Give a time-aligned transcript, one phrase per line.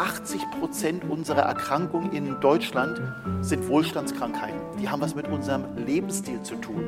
[0.00, 3.00] 80 Prozent unserer Erkrankungen in Deutschland
[3.42, 4.58] sind Wohlstandskrankheiten.
[4.80, 6.84] Die haben was mit unserem Lebensstil zu tun.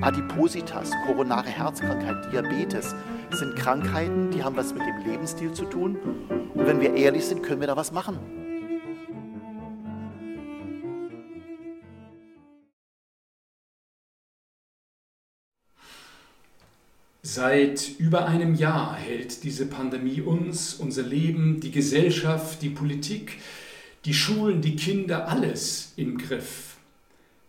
[0.00, 2.94] Adipositas, koronare Herzkrankheit, Diabetes
[3.30, 5.96] sind Krankheiten, die haben was mit dem Lebensstil zu tun.
[6.54, 8.18] Und wenn wir ehrlich sind, können wir da was machen.
[17.36, 23.40] Seit über einem Jahr hält diese Pandemie uns, unser Leben, die Gesellschaft, die Politik,
[24.06, 26.78] die Schulen, die Kinder, alles im Griff.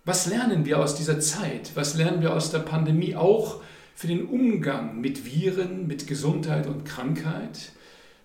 [0.03, 1.71] Was lernen wir aus dieser Zeit?
[1.75, 3.61] Was lernen wir aus der Pandemie auch
[3.95, 7.71] für den Umgang mit Viren, mit Gesundheit und Krankheit?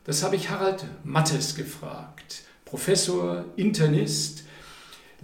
[0.02, 4.42] Das habe ich Harald Mattes gefragt, Professor, Internist,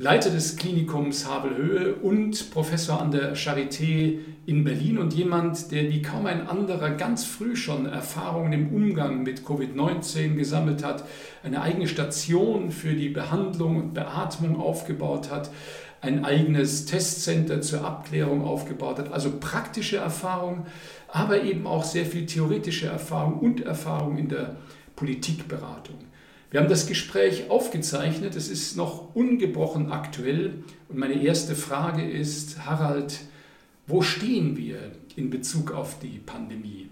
[0.01, 6.03] Leiter des Klinikums Havelhöhe und Professor an der Charité in Berlin und jemand, der wie
[6.03, 11.03] kaum ein anderer ganz früh schon Erfahrungen im Umgang mit Covid-19 gesammelt hat,
[11.43, 15.51] eine eigene Station für die Behandlung und Beatmung aufgebaut hat,
[16.01, 20.67] ein eigenes Testcenter zur Abklärung aufgebaut hat, also praktische Erfahrung,
[21.09, 24.59] aber eben auch sehr viel theoretische Erfahrung und Erfahrung in der
[24.95, 26.08] Politikberatung.
[26.51, 32.65] Wir haben das Gespräch aufgezeichnet, es ist noch ungebrochen aktuell und meine erste Frage ist,
[32.65, 33.21] Harald,
[33.87, 36.91] wo stehen wir in Bezug auf die Pandemie?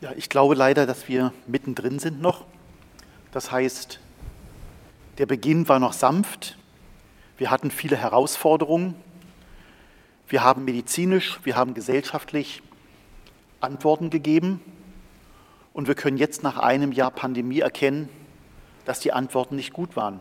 [0.00, 2.44] Ja, ich glaube leider, dass wir mittendrin sind noch.
[3.32, 3.98] Das heißt,
[5.18, 6.58] der Beginn war noch sanft.
[7.38, 8.94] Wir hatten viele Herausforderungen.
[10.28, 12.62] Wir haben medizinisch, wir haben gesellschaftlich
[13.60, 14.60] Antworten gegeben.
[15.74, 18.08] Und wir können jetzt nach einem Jahr Pandemie erkennen,
[18.84, 20.20] dass die Antworten nicht gut waren.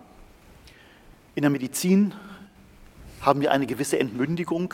[1.36, 2.14] In der Medizin
[3.22, 4.74] haben wir eine gewisse Entmündigung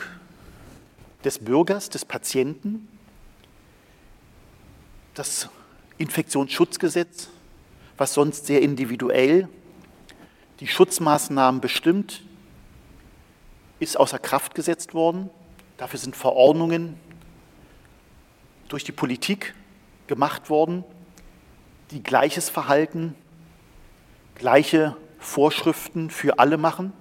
[1.22, 2.88] des Bürgers, des Patienten.
[5.14, 5.50] Das
[5.98, 7.28] Infektionsschutzgesetz,
[7.98, 9.48] was sonst sehr individuell
[10.60, 12.22] die Schutzmaßnahmen bestimmt,
[13.80, 15.28] ist außer Kraft gesetzt worden.
[15.76, 16.98] Dafür sind Verordnungen
[18.68, 19.54] durch die Politik
[20.10, 20.82] gemacht worden,
[21.92, 23.14] die gleiches Verhalten,
[24.34, 26.92] gleiche Vorschriften für alle machen.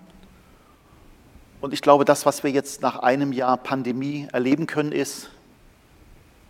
[1.59, 5.31] Und ich glaube, das, was wir jetzt nach einem Jahr Pandemie erleben können, ist,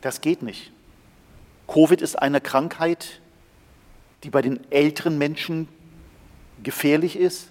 [0.01, 0.73] das geht nicht.
[1.65, 3.21] Covid ist eine Krankheit,
[4.23, 5.69] die bei den älteren Menschen
[6.61, 7.47] gefährlich ist,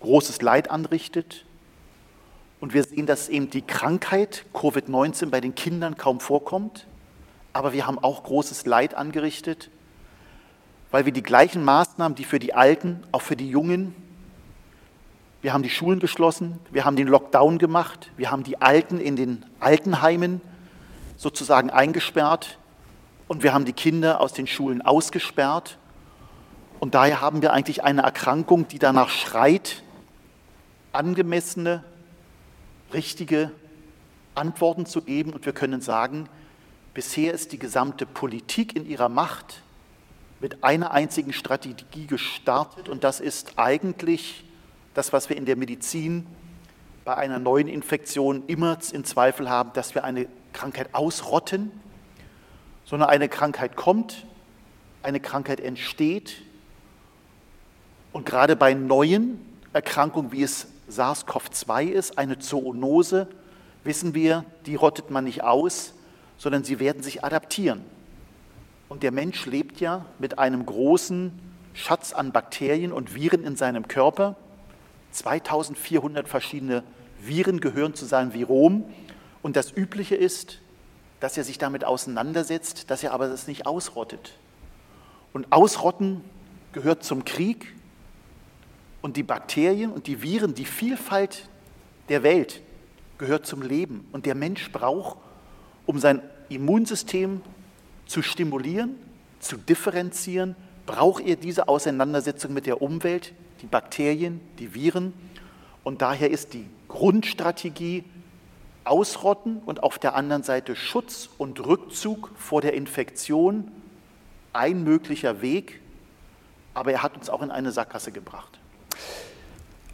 [0.00, 1.44] großes Leid anrichtet.
[2.58, 6.87] Und wir sehen, dass eben die Krankheit Covid-19 bei den Kindern kaum vorkommt
[7.52, 9.70] aber wir haben auch großes Leid angerichtet,
[10.90, 13.94] weil wir die gleichen Maßnahmen, die für die Alten, auch für die Jungen,
[15.40, 19.14] wir haben die Schulen geschlossen, wir haben den Lockdown gemacht, wir haben die Alten in
[19.14, 20.40] den Altenheimen
[21.16, 22.58] sozusagen eingesperrt
[23.28, 25.78] und wir haben die Kinder aus den Schulen ausgesperrt.
[26.80, 29.82] Und daher haben wir eigentlich eine Erkrankung, die danach schreit,
[30.92, 31.84] angemessene,
[32.92, 33.50] richtige
[34.34, 35.32] Antworten zu geben.
[35.32, 36.28] Und wir können sagen,
[36.98, 39.62] Bisher ist die gesamte Politik in ihrer Macht
[40.40, 44.42] mit einer einzigen Strategie gestartet und das ist eigentlich
[44.94, 46.26] das, was wir in der Medizin
[47.04, 51.70] bei einer neuen Infektion immer in Zweifel haben, dass wir eine Krankheit ausrotten,
[52.84, 54.26] sondern eine Krankheit kommt,
[55.04, 56.42] eine Krankheit entsteht
[58.12, 59.38] und gerade bei neuen
[59.72, 63.28] Erkrankungen, wie es SARS-CoV-2 ist, eine Zoonose,
[63.84, 65.94] wissen wir, die rottet man nicht aus,
[66.38, 67.82] sondern sie werden sich adaptieren.
[68.88, 71.32] Und der Mensch lebt ja mit einem großen
[71.74, 74.36] Schatz an Bakterien und Viren in seinem Körper.
[75.12, 76.82] 2400 verschiedene
[77.20, 78.84] Viren gehören zu seinem Virom.
[79.42, 80.60] Und das Übliche ist,
[81.20, 84.38] dass er sich damit auseinandersetzt, dass er aber das nicht ausrottet.
[85.32, 86.22] Und Ausrotten
[86.72, 87.74] gehört zum Krieg.
[89.02, 91.48] Und die Bakterien und die Viren, die Vielfalt
[92.08, 92.62] der Welt
[93.18, 94.08] gehört zum Leben.
[94.12, 95.18] Und der Mensch braucht
[95.88, 96.20] um sein
[96.50, 97.40] Immunsystem
[98.04, 98.96] zu stimulieren,
[99.40, 100.54] zu differenzieren,
[100.84, 103.32] braucht er diese Auseinandersetzung mit der Umwelt,
[103.62, 105.14] die Bakterien, die Viren.
[105.84, 108.04] Und daher ist die Grundstrategie
[108.84, 113.70] Ausrotten und auf der anderen Seite Schutz und Rückzug vor der Infektion
[114.52, 115.80] ein möglicher Weg,
[116.74, 118.58] aber er hat uns auch in eine Sackgasse gebracht.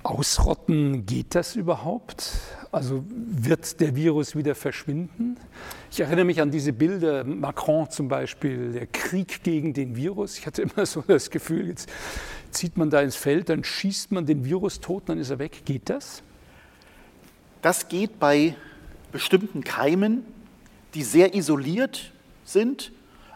[0.02, 2.32] Ausrotten, geht das überhaupt?
[2.74, 5.36] Also wird der Virus wieder verschwinden?
[5.92, 10.38] Ich erinnere mich an diese Bilder, Macron zum Beispiel, der Krieg gegen den Virus.
[10.38, 11.88] Ich hatte immer so das Gefühl, jetzt
[12.50, 15.62] zieht man da ins Feld, dann schießt man den Virus tot, dann ist er weg.
[15.64, 16.24] Geht das?
[17.62, 18.56] Das geht bei
[19.12, 20.24] bestimmten Keimen,
[20.94, 22.12] die sehr isoliert
[22.44, 22.90] sind,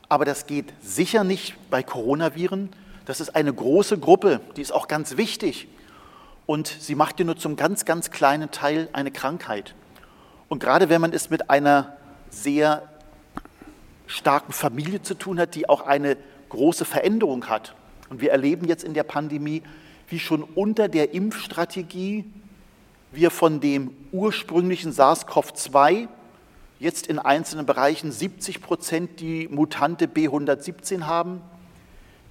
[0.08, 2.70] aber das geht sicher nicht bei Coronaviren.
[3.04, 5.68] Das ist eine große Gruppe, die ist auch ganz wichtig
[6.48, 9.74] und sie macht dir nur zum ganz, ganz kleinen Teil eine Krankheit.
[10.48, 11.98] Und gerade wenn man es mit einer
[12.30, 12.88] sehr
[14.06, 16.16] starken Familie zu tun hat, die auch eine
[16.48, 17.74] große Veränderung hat.
[18.08, 19.62] Und wir erleben jetzt in der Pandemie,
[20.08, 22.24] wie schon unter der Impfstrategie
[23.12, 26.08] wir von dem ursprünglichen SARS-CoV-2
[26.80, 31.42] jetzt in einzelnen Bereichen 70 Prozent die Mutante B117 haben.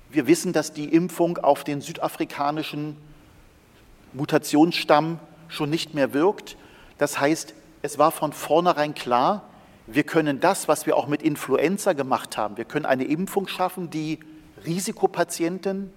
[0.10, 2.98] Wir wissen, dass die Impfung auf den südafrikanischen
[4.13, 6.57] Mutationsstamm schon nicht mehr wirkt.
[6.98, 9.44] Das heißt, es war von vornherein klar,
[9.86, 13.89] wir können das, was wir auch mit Influenza gemacht haben, wir können eine Impfung schaffen,
[13.89, 14.19] die
[14.65, 15.94] Risikopatienten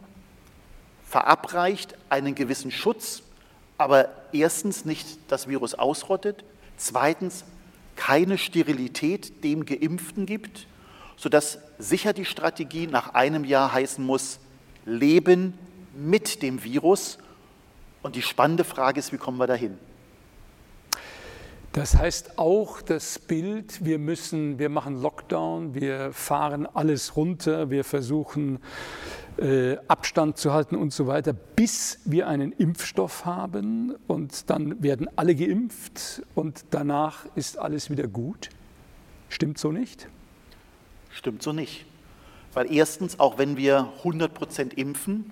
[1.05, 3.23] verabreicht einen gewissen Schutz,
[3.79, 6.45] aber erstens nicht das Virus ausrottet,
[6.77, 7.45] zweitens
[7.97, 10.67] keine Sterilität dem Geimpften gibt,
[11.17, 14.39] sodass sicher die Strategie nach einem Jahr heißen muss,
[14.85, 15.59] Leben
[15.95, 17.19] mit dem Virus
[18.03, 19.79] und die spannende Frage ist, wie kommen wir dahin?
[21.73, 27.85] Das heißt auch das Bild, wir müssen, wir machen Lockdown, wir fahren alles runter, wir
[27.85, 28.59] versuchen
[29.37, 35.09] äh, Abstand zu halten und so weiter, bis wir einen Impfstoff haben und dann werden
[35.15, 38.51] alle geimpft und danach ist alles wieder gut.
[39.29, 40.09] Stimmt so nicht?
[41.13, 41.87] Stimmt so nicht.
[42.53, 45.31] Weil erstens, auch wenn wir 100 Prozent impfen,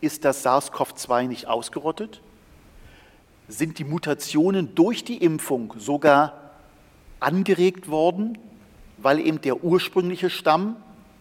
[0.00, 2.20] ist das SARS-CoV-2 nicht ausgerottet?
[3.48, 6.34] Sind die Mutationen durch die Impfung sogar
[7.20, 8.38] angeregt worden,
[8.98, 10.76] weil eben der ursprüngliche Stamm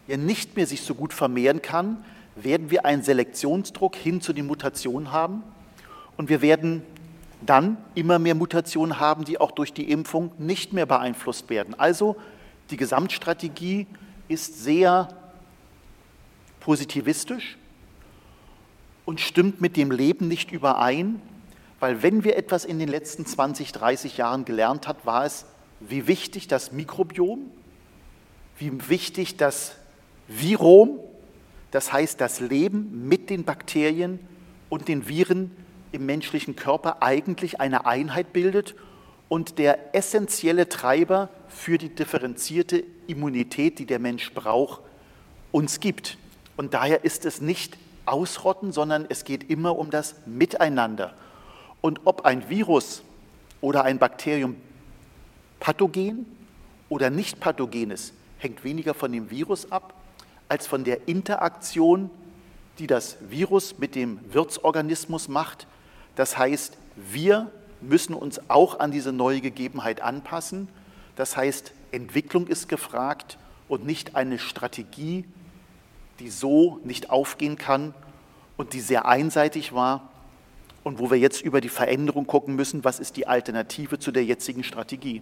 [0.07, 2.03] ja nicht mehr sich so gut vermehren kann,
[2.35, 5.43] werden wir einen Selektionsdruck hin zu den Mutationen haben
[6.17, 6.83] und wir werden
[7.45, 11.75] dann immer mehr Mutationen haben, die auch durch die Impfung nicht mehr beeinflusst werden.
[11.77, 12.15] Also
[12.69, 13.87] die Gesamtstrategie
[14.27, 15.09] ist sehr
[16.59, 17.57] positivistisch
[19.05, 21.21] und stimmt mit dem Leben nicht überein,
[21.79, 25.45] weil wenn wir etwas in den letzten 20, 30 Jahren gelernt hat, war es,
[25.79, 27.51] wie wichtig das Mikrobiom,
[28.57, 29.75] wie wichtig das
[30.27, 30.99] Virom,
[31.71, 34.19] das heißt das Leben mit den Bakterien
[34.69, 35.51] und den Viren
[35.91, 38.75] im menschlichen Körper eigentlich eine Einheit bildet
[39.29, 44.81] und der essentielle Treiber für die differenzierte Immunität, die der Mensch braucht,
[45.51, 46.17] uns gibt.
[46.57, 51.13] Und daher ist es nicht ausrotten, sondern es geht immer um das Miteinander.
[51.81, 53.03] Und ob ein Virus
[53.61, 54.55] oder ein Bakterium
[55.59, 56.25] pathogen
[56.89, 59.93] oder nicht pathogen ist, hängt weniger von dem Virus ab,
[60.49, 62.09] als von der Interaktion,
[62.79, 65.67] die das Virus mit dem Wirtsorganismus macht.
[66.15, 70.67] Das heißt, wir müssen uns auch an diese neue Gegebenheit anpassen.
[71.15, 73.37] Das heißt, Entwicklung ist gefragt
[73.67, 75.25] und nicht eine Strategie,
[76.19, 77.93] die so nicht aufgehen kann
[78.57, 80.09] und die sehr einseitig war
[80.83, 84.23] und wo wir jetzt über die Veränderung gucken müssen, was ist die Alternative zu der
[84.23, 85.21] jetzigen Strategie.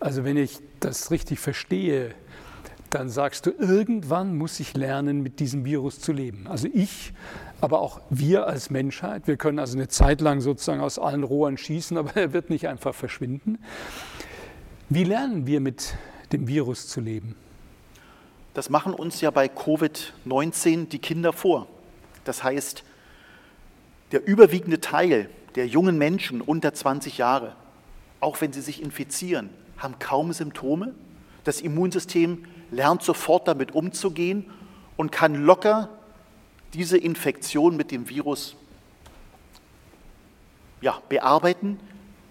[0.00, 2.14] Also wenn ich das richtig verstehe,
[2.90, 6.46] dann sagst du, irgendwann muss ich lernen, mit diesem Virus zu leben.
[6.46, 7.12] Also ich,
[7.60, 9.26] aber auch wir als Menschheit.
[9.26, 12.68] Wir können also eine Zeit lang sozusagen aus allen Rohren schießen, aber er wird nicht
[12.68, 13.58] einfach verschwinden.
[14.88, 15.94] Wie lernen wir mit
[16.32, 17.34] dem Virus zu leben?
[18.56, 21.66] Das machen uns ja bei Covid-19 die Kinder vor.
[22.24, 22.84] Das heißt,
[24.12, 27.54] der überwiegende Teil der jungen Menschen unter 20 Jahre,
[28.18, 30.94] auch wenn sie sich infizieren, haben kaum Symptome.
[31.44, 34.50] Das Immunsystem lernt sofort damit umzugehen
[34.96, 35.90] und kann locker
[36.72, 38.56] diese Infektion mit dem Virus
[40.80, 41.78] ja, bearbeiten,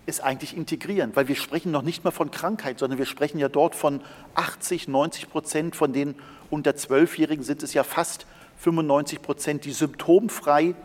[0.06, 3.50] es eigentlich integrieren, weil wir sprechen noch nicht mal von Krankheit, sondern wir sprechen ja
[3.50, 4.02] dort von
[4.36, 6.16] 80, 90 Prozent von den
[6.50, 8.26] unter Zwölfjährigen sind es ja fast
[8.60, 10.76] 95 Prozent, die symptomfrei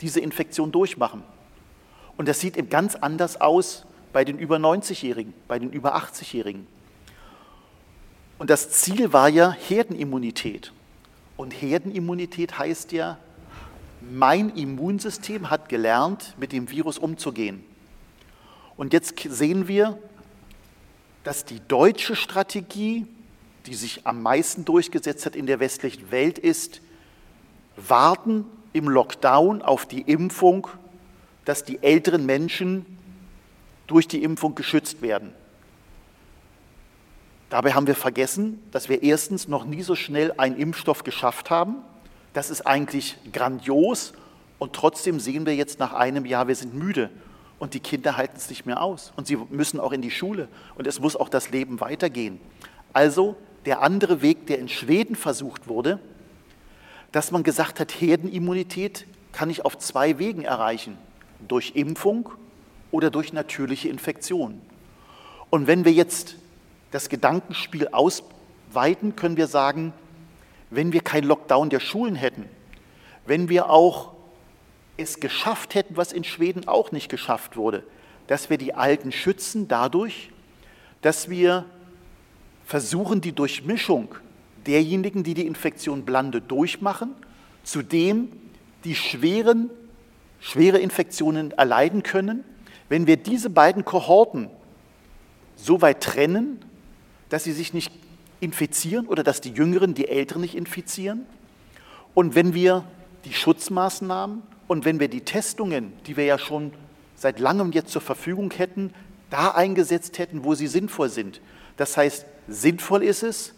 [0.00, 1.22] diese Infektion durchmachen.
[2.16, 6.66] Und das sieht eben ganz anders aus bei den über 90-Jährigen, bei den über 80-Jährigen.
[8.38, 10.72] Und das Ziel war ja Herdenimmunität.
[11.36, 13.18] Und Herdenimmunität heißt ja,
[14.00, 17.64] mein Immunsystem hat gelernt, mit dem Virus umzugehen.
[18.76, 19.98] Und jetzt sehen wir,
[21.22, 23.06] dass die deutsche Strategie,
[23.66, 26.80] die sich am meisten durchgesetzt hat in der westlichen Welt, ist,
[27.76, 30.68] warten im Lockdown auf die Impfung,
[31.44, 32.84] dass die älteren Menschen
[33.86, 35.32] durch die Impfung geschützt werden.
[37.50, 41.76] Dabei haben wir vergessen, dass wir erstens noch nie so schnell einen Impfstoff geschafft haben.
[42.32, 44.12] Das ist eigentlich grandios
[44.58, 47.10] und trotzdem sehen wir jetzt nach einem Jahr, wir sind müde
[47.58, 50.48] und die Kinder halten es nicht mehr aus und sie müssen auch in die Schule
[50.76, 52.40] und es muss auch das Leben weitergehen.
[52.92, 55.98] Also der andere Weg, der in Schweden versucht wurde,
[57.12, 60.98] dass man gesagt hat, Herdenimmunität kann ich auf zwei Wegen erreichen,
[61.46, 62.30] durch Impfung
[62.90, 64.60] oder durch natürliche Infektion.
[65.50, 66.36] Und wenn wir jetzt
[66.90, 69.92] das Gedankenspiel ausweiten, können wir sagen,
[70.70, 72.48] wenn wir kein Lockdown der Schulen hätten,
[73.26, 74.13] wenn wir auch
[74.96, 77.82] es geschafft hätten, was in Schweden auch nicht geschafft wurde,
[78.26, 80.30] dass wir die Alten schützen dadurch,
[81.02, 81.64] dass wir
[82.64, 84.14] versuchen, die Durchmischung
[84.66, 87.14] derjenigen, die die Infektion blande, durchmachen,
[87.62, 88.28] zu dem,
[88.84, 89.70] die schweren,
[90.40, 92.44] schwere Infektionen erleiden können.
[92.88, 94.48] Wenn wir diese beiden Kohorten
[95.56, 96.64] so weit trennen,
[97.28, 97.92] dass sie sich nicht
[98.40, 101.26] infizieren oder dass die Jüngeren die Älteren nicht infizieren.
[102.14, 102.84] Und wenn wir
[103.24, 106.72] die Schutzmaßnahmen und wenn wir die Testungen, die wir ja schon
[107.16, 108.92] seit langem jetzt zur Verfügung hätten,
[109.30, 111.40] da eingesetzt hätten, wo sie sinnvoll sind.
[111.76, 113.54] Das heißt, sinnvoll ist es,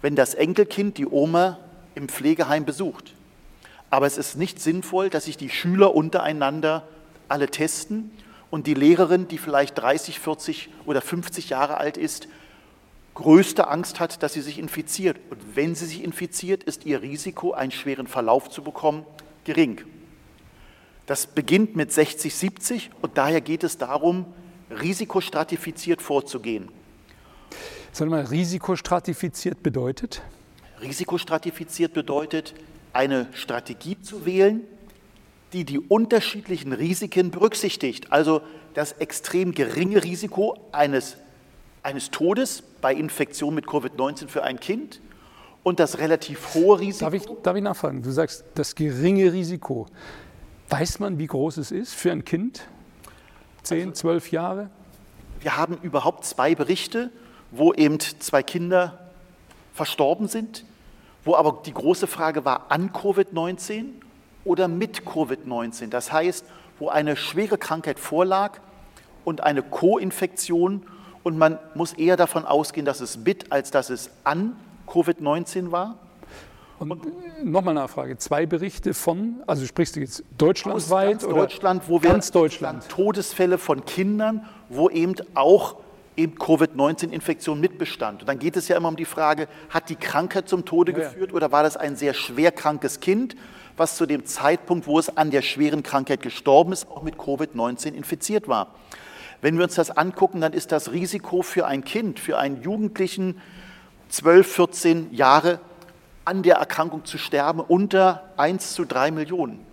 [0.00, 1.58] wenn das Enkelkind die Oma
[1.94, 3.14] im Pflegeheim besucht.
[3.90, 6.86] Aber es ist nicht sinnvoll, dass sich die Schüler untereinander
[7.28, 8.10] alle testen
[8.50, 12.28] und die Lehrerin, die vielleicht 30, 40 oder 50 Jahre alt ist,
[13.14, 15.18] größte Angst hat, dass sie sich infiziert.
[15.30, 19.04] Und wenn sie sich infiziert, ist ihr Risiko, einen schweren Verlauf zu bekommen,
[19.44, 19.80] gering.
[21.08, 24.26] Das beginnt mit 60, 70 und daher geht es darum,
[24.70, 26.68] risikostratifiziert vorzugehen.
[27.92, 30.20] Sag mal, risikostratifiziert bedeutet?
[30.82, 32.52] Risikostratifiziert bedeutet,
[32.92, 34.60] eine Strategie zu wählen,
[35.54, 38.12] die die unterschiedlichen Risiken berücksichtigt.
[38.12, 38.42] Also
[38.74, 41.16] das extrem geringe Risiko eines
[41.82, 45.00] eines Todes bei Infektion mit Covid-19 für ein Kind
[45.62, 47.10] und das relativ hohe Risiko.
[47.10, 48.02] Darf ich, darf ich nachfragen?
[48.02, 49.86] Du sagst, das geringe Risiko.
[50.68, 52.66] Weiß man, wie groß es ist für ein Kind?
[53.62, 54.68] Zehn, also, zwölf Jahre?
[55.40, 57.10] Wir haben überhaupt zwei Berichte,
[57.50, 58.98] wo eben zwei Kinder
[59.72, 60.64] verstorben sind,
[61.24, 63.86] wo aber die große Frage war, an Covid-19
[64.44, 65.88] oder mit Covid-19.
[65.88, 66.44] Das heißt,
[66.78, 68.58] wo eine schwere Krankheit vorlag
[69.24, 70.82] und eine Co-Infektion
[71.22, 74.54] und man muss eher davon ausgehen, dass es mit, als dass es an
[74.86, 75.96] Covid-19 war.
[76.78, 77.06] Und, und
[77.44, 82.10] nochmal Nachfrage, zwei Berichte von, also sprichst du jetzt deutschlandweit ganz oder Deutschland, wo wir
[82.10, 82.88] ganz Deutschland.
[82.88, 85.76] Todesfälle von Kindern, wo eben auch
[86.16, 88.22] eben Covid-19-Infektion mitbestand.
[88.22, 90.98] Und dann geht es ja immer um die Frage, hat die Krankheit zum Tode ja,
[90.98, 93.36] geführt oder war das ein sehr schwer krankes Kind,
[93.76, 97.92] was zu dem Zeitpunkt, wo es an der schweren Krankheit gestorben ist, auch mit Covid-19
[97.92, 98.74] infiziert war.
[99.40, 103.40] Wenn wir uns das angucken, dann ist das Risiko für ein Kind, für einen Jugendlichen
[104.08, 105.60] 12, 14 Jahre
[106.28, 109.64] an der Erkrankung zu sterben unter 1 zu 3 Millionen.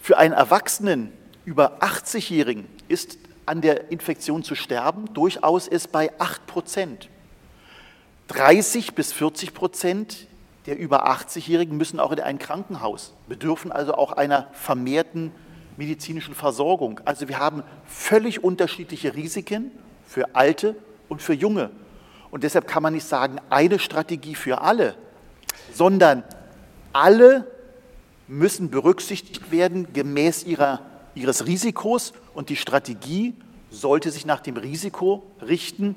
[0.00, 1.12] Für einen Erwachsenen
[1.44, 7.08] über 80-Jährigen ist an der Infektion zu sterben durchaus es bei 8 Prozent.
[8.28, 10.26] 30 bis 40 Prozent
[10.66, 15.30] der über 80-Jährigen müssen auch in ein Krankenhaus, bedürfen also auch einer vermehrten
[15.76, 17.00] medizinischen Versorgung.
[17.04, 19.70] Also wir haben völlig unterschiedliche Risiken
[20.04, 20.74] für Alte
[21.08, 21.70] und für Junge.
[22.32, 24.96] Und deshalb kann man nicht sagen, eine Strategie für alle,
[25.74, 26.24] sondern
[26.92, 27.46] alle
[28.28, 30.80] müssen berücksichtigt werden gemäß ihrer,
[31.14, 33.34] ihres Risikos und die Strategie
[33.70, 35.96] sollte sich nach dem Risiko richten.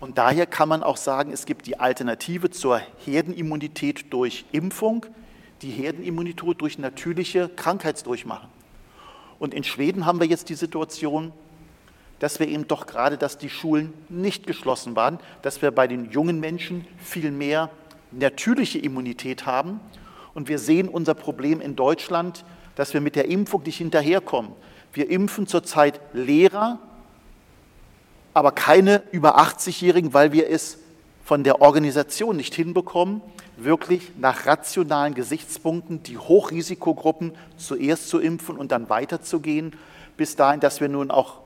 [0.00, 5.06] Und daher kann man auch sagen, es gibt die Alternative zur Herdenimmunität durch Impfung,
[5.62, 8.48] die Herdenimmunität durch natürliche Krankheitsdurchmachen.
[9.38, 11.32] Und in Schweden haben wir jetzt die Situation,
[12.18, 16.10] dass wir eben doch gerade, dass die Schulen nicht geschlossen waren, dass wir bei den
[16.10, 17.70] jungen Menschen viel mehr
[18.12, 19.80] natürliche Immunität haben.
[20.34, 22.44] Und wir sehen unser Problem in Deutschland,
[22.76, 24.52] dass wir mit der Impfung nicht hinterherkommen.
[24.92, 26.78] Wir impfen zurzeit Lehrer,
[28.34, 30.78] aber keine über 80-Jährigen, weil wir es
[31.24, 33.20] von der Organisation nicht hinbekommen,
[33.56, 39.76] wirklich nach rationalen Gesichtspunkten die Hochrisikogruppen zuerst zu impfen und dann weiterzugehen,
[40.16, 41.40] bis dahin, dass wir nun auch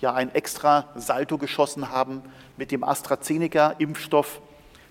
[0.00, 2.22] ja ein extra Salto geschossen haben
[2.56, 4.40] mit dem AstraZeneca-Impfstoff,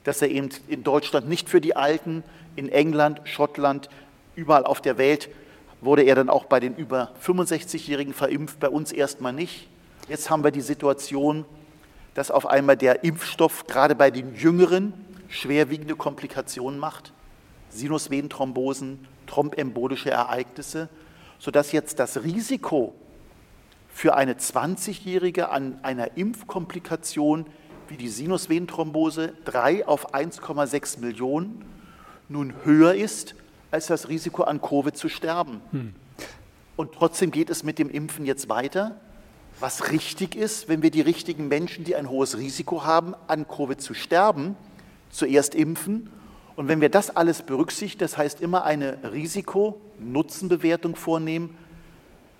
[0.07, 2.23] dass er eben in Deutschland nicht für die Alten,
[2.55, 3.89] in England, Schottland,
[4.35, 5.27] überall auf der Welt
[5.81, 9.67] wurde er dann auch bei den über 65-Jährigen verimpft, bei uns erstmal nicht.
[10.07, 11.43] Jetzt haben wir die Situation,
[12.13, 14.93] dass auf einmal der Impfstoff gerade bei den Jüngeren
[15.27, 17.11] schwerwiegende Komplikationen macht,
[17.69, 20.87] Sinusvenenthrombosen, thrombembolische Ereignisse,
[21.37, 22.95] sodass jetzt das Risiko
[23.89, 27.45] für eine 20-Jährige an einer Impfkomplikation
[27.89, 31.63] wie die Sinusvenenthrombose 3 auf 1,6 Millionen
[32.29, 33.35] nun höher ist
[33.71, 35.61] als das Risiko an Covid zu sterben.
[35.71, 35.93] Hm.
[36.75, 38.99] Und trotzdem geht es mit dem Impfen jetzt weiter,
[39.59, 43.81] was richtig ist, wenn wir die richtigen Menschen, die ein hohes Risiko haben, an Covid
[43.81, 44.55] zu sterben,
[45.09, 46.09] zuerst impfen.
[46.55, 51.57] Und wenn wir das alles berücksichtigen, das heißt immer eine Risiko-Nutzen-Bewertung vornehmen,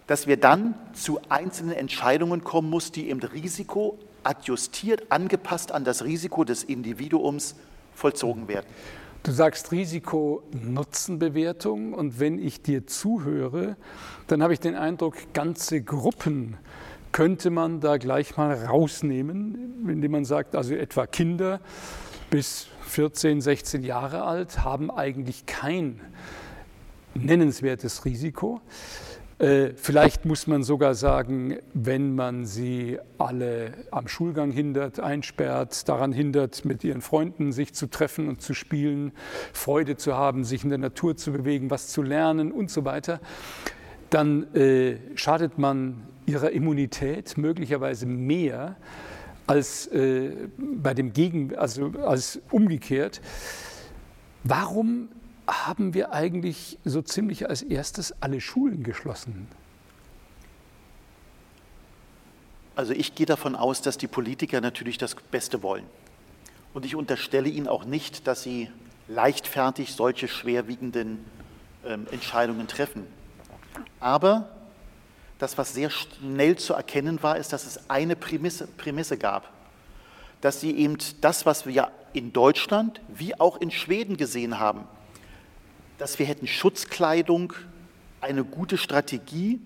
[0.06, 6.03] dass wir dann zu einzelnen Entscheidungen kommen muss, die eben Risiko adjustiert, angepasst an das
[6.03, 7.55] Risiko des Individuums
[7.93, 8.65] vollzogen werden.
[9.24, 13.75] Du sagst Risiko-Nutzen-Bewertung und wenn ich dir zuhöre,
[14.27, 16.57] dann habe ich den Eindruck, ganze Gruppen
[17.12, 21.60] könnte man da gleich mal rausnehmen, indem man sagt, also etwa Kinder
[22.29, 26.00] bis 14, 16 Jahre alt haben eigentlich kein
[27.15, 28.62] nennenswertes Risiko.
[29.39, 36.12] Äh, vielleicht muss man sogar sagen, wenn man sie alle am Schulgang hindert, einsperrt, daran
[36.12, 39.12] hindert, mit ihren Freunden sich zu treffen und zu spielen,
[39.53, 43.20] Freude zu haben, sich in der Natur zu bewegen, was zu lernen und so weiter,
[44.10, 48.75] dann äh, schadet man ihrer Immunität möglicherweise mehr
[49.46, 53.22] als äh, bei dem Gegen, also als umgekehrt.
[54.44, 55.10] Warum
[55.48, 59.48] haben wir eigentlich so ziemlich als erstes alle Schulen geschlossen?
[62.75, 65.86] Also ich gehe davon aus, dass die Politiker natürlich das Beste wollen.
[66.74, 68.70] Und ich unterstelle ihnen auch nicht, dass sie
[69.08, 71.25] leichtfertig solche schwerwiegenden
[71.86, 73.08] ähm, Entscheidungen treffen.
[74.00, 74.50] Aber
[75.39, 79.51] das, was sehr schnell zu erkennen war, ist, dass es eine Prämisse, Prämisse gab.
[80.42, 84.88] Dass sie eben das, was wir in Deutschland wie auch in Schweden gesehen haben,
[85.98, 87.54] dass wir hätten Schutzkleidung,
[88.22, 89.60] eine gute Strategie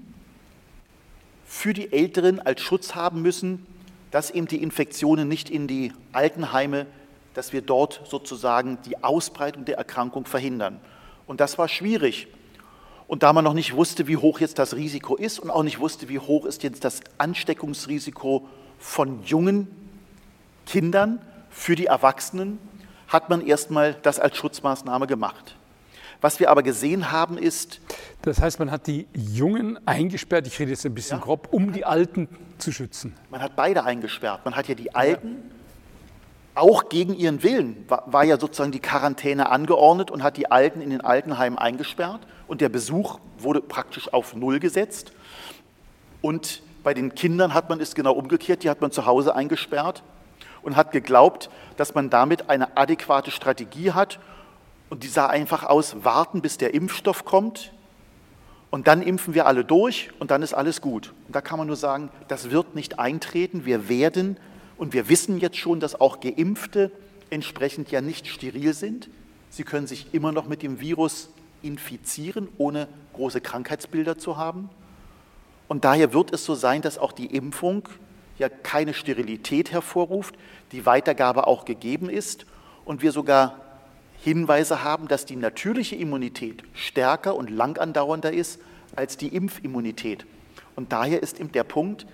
[1.46, 3.66] für die Älteren als Schutz haben müssen,
[4.12, 6.86] dass eben die Infektionen nicht in die Altenheime,
[7.34, 10.80] dass wir dort sozusagen die Ausbreitung der Erkrankung verhindern.
[11.28, 12.28] Und das war schwierig.
[13.08, 15.80] Und da man noch nicht wusste, wie hoch jetzt das Risiko ist und auch nicht
[15.80, 18.48] wusste, wie hoch ist jetzt das Ansteckungsrisiko
[18.80, 19.68] von jungen
[20.66, 22.60] Kindern für die Erwachsenen,
[23.08, 25.56] hat man erstmal das als Schutzmaßnahme gemacht.
[26.22, 27.82] Was wir aber gesehen haben, ist.
[28.22, 31.74] Das heißt, man hat die Jungen eingesperrt, ich rede jetzt ein bisschen ja, grob, um
[31.74, 32.30] die Alten
[32.60, 33.16] zu schützen.
[33.32, 34.46] Man hat beide eingesperrt.
[34.46, 35.28] Man hat ja die Alten,
[36.56, 36.62] ja.
[36.62, 40.82] auch gegen ihren Willen, war, war, ja sozusagen die Quarantäne angeordnet und hat die Alten
[40.82, 42.22] in den Altenheimen eingesperrt.
[42.48, 45.12] Und der Besuch wurde praktisch auf Null gesetzt.
[46.22, 50.04] Und bei den Kindern hat man es genau umgekehrt, die hat man zu Hause eingesperrt
[50.62, 54.20] und hat geglaubt, dass man damit eine adäquate Strategie hat
[54.92, 57.72] und die sah einfach aus, warten, bis der Impfstoff kommt
[58.72, 61.14] und dann impfen wir alle durch und dann ist alles gut.
[61.28, 63.64] Und da kann man nur sagen, das wird nicht eintreten.
[63.64, 64.36] Wir werden
[64.78, 66.92] und wir wissen jetzt schon, dass auch Geimpfte
[67.30, 69.10] entsprechend ja nicht steril sind.
[69.50, 71.30] Sie können sich immer noch mit dem Virus
[71.62, 74.70] infizieren, ohne große Krankheitsbilder zu haben.
[75.70, 77.88] Und daher wird es so sein, dass auch die Impfung
[78.38, 80.36] ja keine Sterilität hervorruft,
[80.74, 82.46] die Weitergabe auch gegeben ist
[82.84, 83.71] und wir sogar
[84.24, 88.60] Hinweise haben, dass die natürliche Immunität stärker und lang andauernder ist
[88.96, 90.26] als die Impfimmunität.
[90.76, 92.06] Und daher ist eben der Punkt,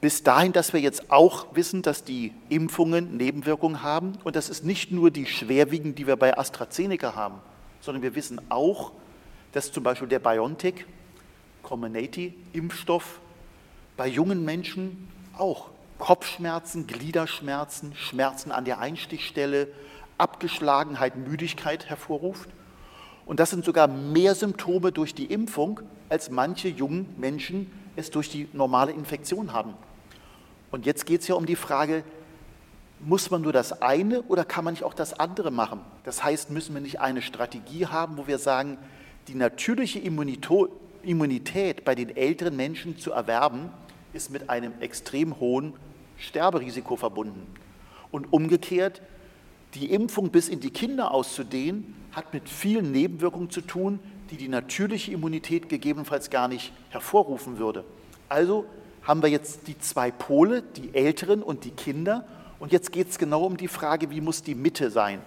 [0.00, 4.12] bis dahin, dass wir jetzt auch wissen, dass die Impfungen Nebenwirkungen haben.
[4.22, 7.40] Und das ist nicht nur die schwerwiegenden, die wir bei AstraZeneca haben,
[7.80, 8.92] sondern wir wissen auch,
[9.52, 10.84] dass zum Beispiel der BioNTech
[11.62, 13.20] Comirnaty-Impfstoff
[13.96, 19.68] bei jungen Menschen auch Kopfschmerzen, Gliederschmerzen, Schmerzen an der Einstichstelle,
[20.18, 22.50] Abgeschlagenheit, Müdigkeit hervorruft.
[23.26, 28.28] Und das sind sogar mehr Symptome durch die Impfung, als manche jungen Menschen es durch
[28.30, 29.74] die normale Infektion haben.
[30.70, 32.04] Und jetzt geht es ja um die Frage,
[33.00, 35.80] muss man nur das eine oder kann man nicht auch das andere machen?
[36.04, 38.78] Das heißt, müssen wir nicht eine Strategie haben, wo wir sagen,
[39.28, 43.70] die natürliche Immunität bei den älteren Menschen zu erwerben,
[44.12, 45.74] ist mit einem extrem hohen
[46.16, 47.46] Sterberisiko verbunden.
[48.10, 49.02] Und umgekehrt,
[49.74, 54.00] die Impfung bis in die Kinder auszudehnen, hat mit vielen Nebenwirkungen zu tun,
[54.30, 57.84] die die natürliche Immunität gegebenenfalls gar nicht hervorrufen würde.
[58.28, 58.64] Also
[59.02, 62.26] haben wir jetzt die zwei Pole, die Älteren und die Kinder.
[62.58, 65.20] Und jetzt geht es genau um die Frage, wie muss die Mitte sein?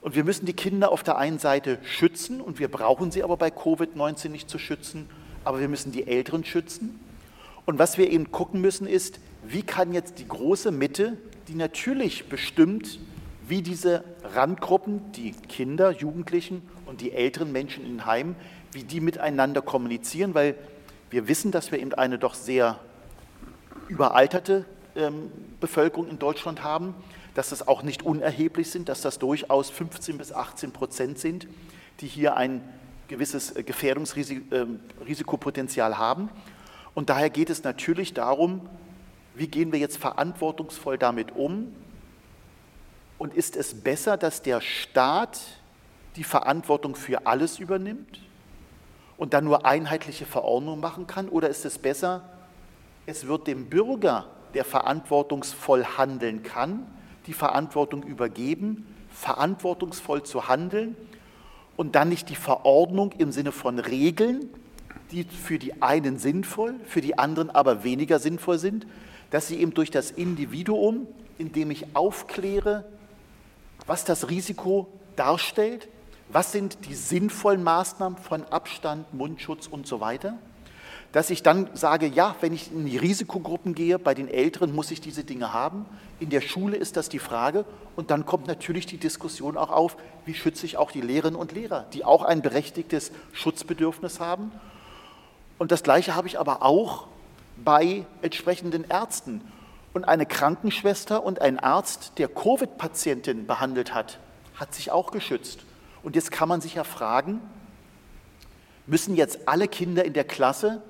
[0.00, 3.36] Und wir müssen die Kinder auf der einen Seite schützen und wir brauchen sie aber
[3.36, 5.08] bei Covid-19 nicht zu schützen,
[5.44, 6.98] aber wir müssen die Älteren schützen.
[7.66, 11.16] Und was wir eben gucken müssen ist, wie kann jetzt die große Mitte,
[11.48, 12.98] die natürlich bestimmt
[13.50, 18.36] wie diese Randgruppen, die Kinder, Jugendlichen und die älteren Menschen in Heimen,
[18.70, 20.54] wie die miteinander kommunizieren, weil
[21.10, 22.78] Wir wissen, dass wir eben eine doch sehr
[23.88, 26.94] überalterte ähm, Bevölkerung in Deutschland haben,
[27.34, 31.48] dass das auch nicht unerheblich sind, dass das durchaus 15 bis 18 Prozent sind,
[31.98, 32.62] die hier ein
[33.08, 36.28] gewisses äh, Gefährdungsrisikopotenzial ähm, haben.
[36.94, 38.60] Und daher geht es natürlich darum,
[39.34, 41.74] wie gehen wir jetzt verantwortungsvoll damit um?
[43.20, 45.40] Und ist es besser, dass der Staat
[46.16, 48.18] die Verantwortung für alles übernimmt
[49.18, 51.28] und dann nur einheitliche Verordnungen machen kann?
[51.28, 52.22] Oder ist es besser,
[53.04, 56.86] es wird dem Bürger, der verantwortungsvoll handeln kann,
[57.26, 60.96] die Verantwortung übergeben, verantwortungsvoll zu handeln
[61.76, 64.48] und dann nicht die Verordnung im Sinne von Regeln,
[65.10, 68.86] die für die einen sinnvoll, für die anderen aber weniger sinnvoll sind,
[69.28, 71.06] dass sie eben durch das Individuum,
[71.36, 72.86] indem ich aufkläre,
[73.86, 75.88] was das Risiko darstellt,
[76.28, 80.38] was sind die sinnvollen Maßnahmen von Abstand, Mundschutz und so weiter,
[81.12, 84.92] dass ich dann sage, ja, wenn ich in die Risikogruppen gehe, bei den Älteren muss
[84.92, 85.86] ich diese Dinge haben.
[86.20, 87.64] In der Schule ist das die Frage.
[87.96, 91.50] Und dann kommt natürlich die Diskussion auch auf, wie schütze ich auch die Lehrerinnen und
[91.50, 94.52] Lehrer, die auch ein berechtigtes Schutzbedürfnis haben.
[95.58, 97.08] Und das Gleiche habe ich aber auch
[97.56, 99.40] bei entsprechenden Ärzten.
[99.92, 104.18] Und eine Krankenschwester und ein Arzt, der Covid-Patientin behandelt hat,
[104.54, 105.60] hat sich auch geschützt.
[106.02, 107.40] Und jetzt kann man sich ja fragen,
[108.86, 110.80] müssen jetzt alle Kinder in der Klasse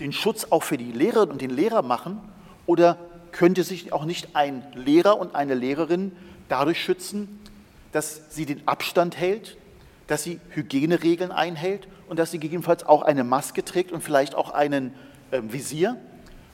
[0.00, 2.20] den Schutz auch für die Lehrerin und den Lehrer machen?
[2.66, 2.98] Oder
[3.32, 6.12] könnte sich auch nicht ein Lehrer und eine Lehrerin
[6.48, 7.40] dadurch schützen,
[7.92, 9.56] dass sie den Abstand hält,
[10.06, 14.50] dass sie Hygieneregeln einhält und dass sie gegebenenfalls auch eine Maske trägt und vielleicht auch
[14.50, 14.94] einen
[15.30, 15.96] äh, Visier?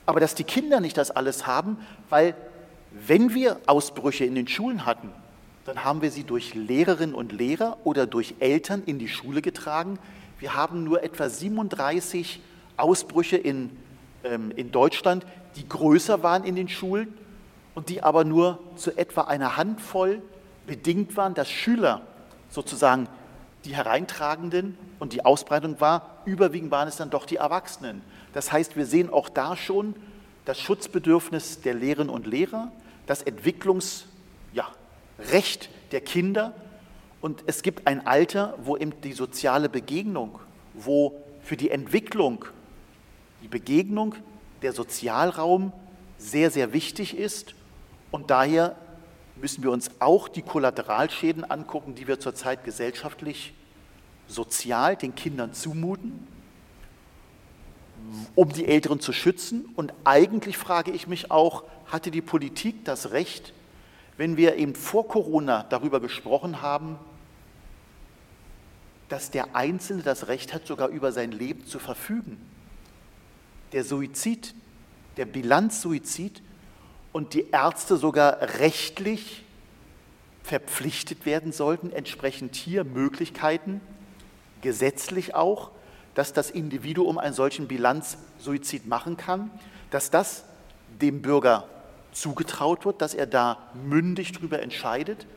[0.05, 1.77] Aber dass die Kinder nicht das alles haben,
[2.09, 2.35] weil
[2.91, 5.09] wenn wir Ausbrüche in den Schulen hatten,
[5.65, 9.97] dann haben wir sie durch Lehrerinnen und Lehrer oder durch Eltern in die Schule getragen.
[10.39, 12.39] Wir haben nur etwa 37
[12.77, 13.71] Ausbrüche in,
[14.23, 17.13] ähm, in Deutschland, die größer waren in den Schulen
[17.73, 20.21] und die aber nur zu etwa einer Handvoll
[20.67, 22.01] bedingt waren, dass Schüler
[22.49, 23.07] sozusagen
[23.65, 28.01] die Hereintragenden und die Ausbreitung war, überwiegend waren es dann doch die Erwachsenen.
[28.35, 29.95] Das heißt, wir sehen auch da schon
[30.43, 32.69] das Schutzbedürfnis der Lehrerinnen und Lehrer,
[33.07, 34.09] das Entwicklungsrecht
[34.51, 34.67] ja,
[35.91, 36.53] der Kinder
[37.21, 40.37] und es gibt ein Alter, wo eben die soziale Begegnung,
[40.73, 42.43] wo für die Entwicklung
[43.41, 44.15] die Begegnung,
[44.61, 45.71] der Sozialraum
[46.17, 47.55] sehr, sehr wichtig ist.
[48.11, 48.75] Und daher
[49.37, 53.53] müssen wir uns auch die Kollateralschäden angucken, die wir zurzeit gesellschaftlich,
[54.27, 56.27] sozial den Kindern zumuten,
[58.35, 59.65] um die Älteren zu schützen.
[59.75, 63.53] Und eigentlich frage ich mich auch, hatte die Politik das Recht,
[64.17, 66.97] wenn wir eben vor Corona darüber gesprochen haben,
[69.09, 72.37] dass der Einzelne das Recht hat, sogar über sein Leben zu verfügen
[73.75, 74.55] der Suizid,
[75.17, 76.41] der Bilanzsuizid
[77.11, 79.43] und die Ärzte sogar rechtlich
[80.43, 83.81] verpflichtet werden sollten, entsprechend hier Möglichkeiten,
[84.61, 85.71] gesetzlich auch,
[86.15, 89.51] dass das Individuum einen solchen Bilanzsuizid machen kann,
[89.91, 90.45] dass das
[91.01, 91.67] dem Bürger
[92.13, 95.27] zugetraut wird, dass er da mündig darüber entscheidet,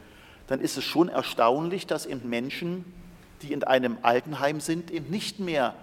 [0.46, 2.84] dann ist es schon erstaunlich, dass eben Menschen,
[3.42, 5.74] die in einem Altenheim sind, eben nicht mehr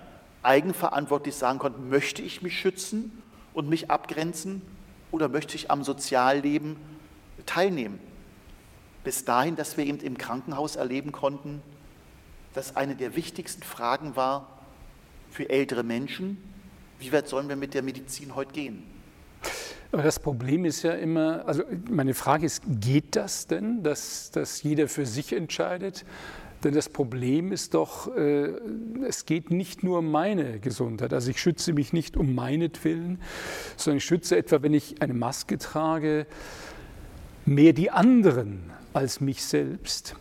[0.41, 3.21] eigenverantwortlich sagen konnten, möchte ich mich schützen
[3.53, 4.62] und mich abgrenzen
[5.12, 6.77] oder möchte ich am Sozialleben
[7.45, 7.99] teilnehmen.
[9.03, 11.62] Bis dahin, dass wir eben im Krankenhaus erleben konnten,
[12.53, 14.55] dass eine der wichtigsten Fragen war
[15.36, 16.38] für ältere Menschen,
[17.00, 18.84] wie weit sollen wir mit der Medizin heute gehen?
[19.91, 24.63] Aber das Problem ist ja immer, also meine Frage ist, geht das denn, dass, dass
[24.63, 26.06] jeder für sich entscheidet?
[26.63, 28.54] Denn das Problem ist doch, äh,
[29.06, 31.13] es geht nicht nur um meine Gesundheit.
[31.13, 33.19] Also ich schütze mich nicht um meinetwillen,
[33.76, 36.28] sondern ich schütze etwa, wenn ich eine Maske trage,
[37.45, 40.15] mehr die anderen als mich selbst.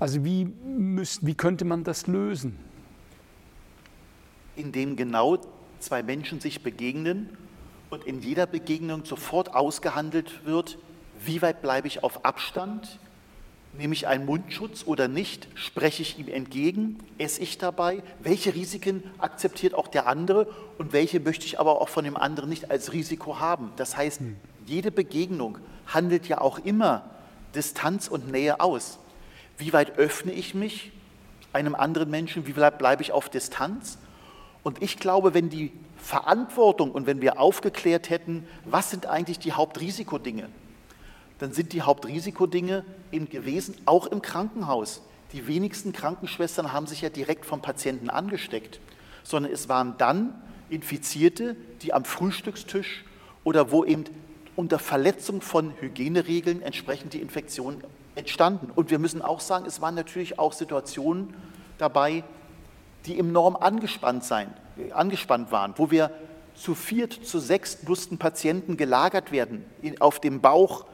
[0.00, 2.58] Also wie, müsst, wie könnte man das lösen?
[4.56, 5.38] Indem genau
[5.78, 7.28] zwei Menschen sich begegnen
[7.90, 10.78] und in jeder Begegnung sofort ausgehandelt wird,
[11.24, 12.98] wie weit bleibe ich auf Abstand,
[13.76, 15.48] Nehme ich einen Mundschutz oder nicht?
[15.56, 16.98] Spreche ich ihm entgegen?
[17.18, 18.04] Esse ich dabei?
[18.20, 20.46] Welche Risiken akzeptiert auch der andere
[20.78, 23.72] und welche möchte ich aber auch von dem anderen nicht als Risiko haben?
[23.74, 24.36] Das heißt, hm.
[24.64, 27.10] jede Begegnung handelt ja auch immer
[27.56, 29.00] Distanz und Nähe aus.
[29.58, 30.92] Wie weit öffne ich mich
[31.52, 32.46] einem anderen Menschen?
[32.46, 33.98] Wie weit bleibe ich auf Distanz?
[34.64, 39.52] Und ich glaube, wenn die Verantwortung und wenn wir aufgeklärt hätten, was sind eigentlich die
[39.52, 40.48] Hauptrisikodinge,
[41.38, 45.02] dann sind die Hauptrisikodinge eben gewesen, auch im Krankenhaus.
[45.32, 48.80] Die wenigsten Krankenschwestern haben sich ja direkt vom Patienten angesteckt,
[49.22, 50.34] sondern es waren dann
[50.70, 53.04] Infizierte, die am Frühstückstisch
[53.42, 54.04] oder wo eben
[54.56, 57.82] unter Verletzung von Hygieneregeln entsprechend die Infektionen
[58.14, 58.70] entstanden.
[58.74, 61.34] Und wir müssen auch sagen, es waren natürlich auch Situationen
[61.76, 62.24] dabei,
[63.06, 64.52] die enorm angespannt, sein,
[64.92, 66.10] angespannt waren, wo wir
[66.54, 69.64] zu viert, zu sechs mussten Patienten gelagert werden
[70.00, 70.84] auf dem Bauch,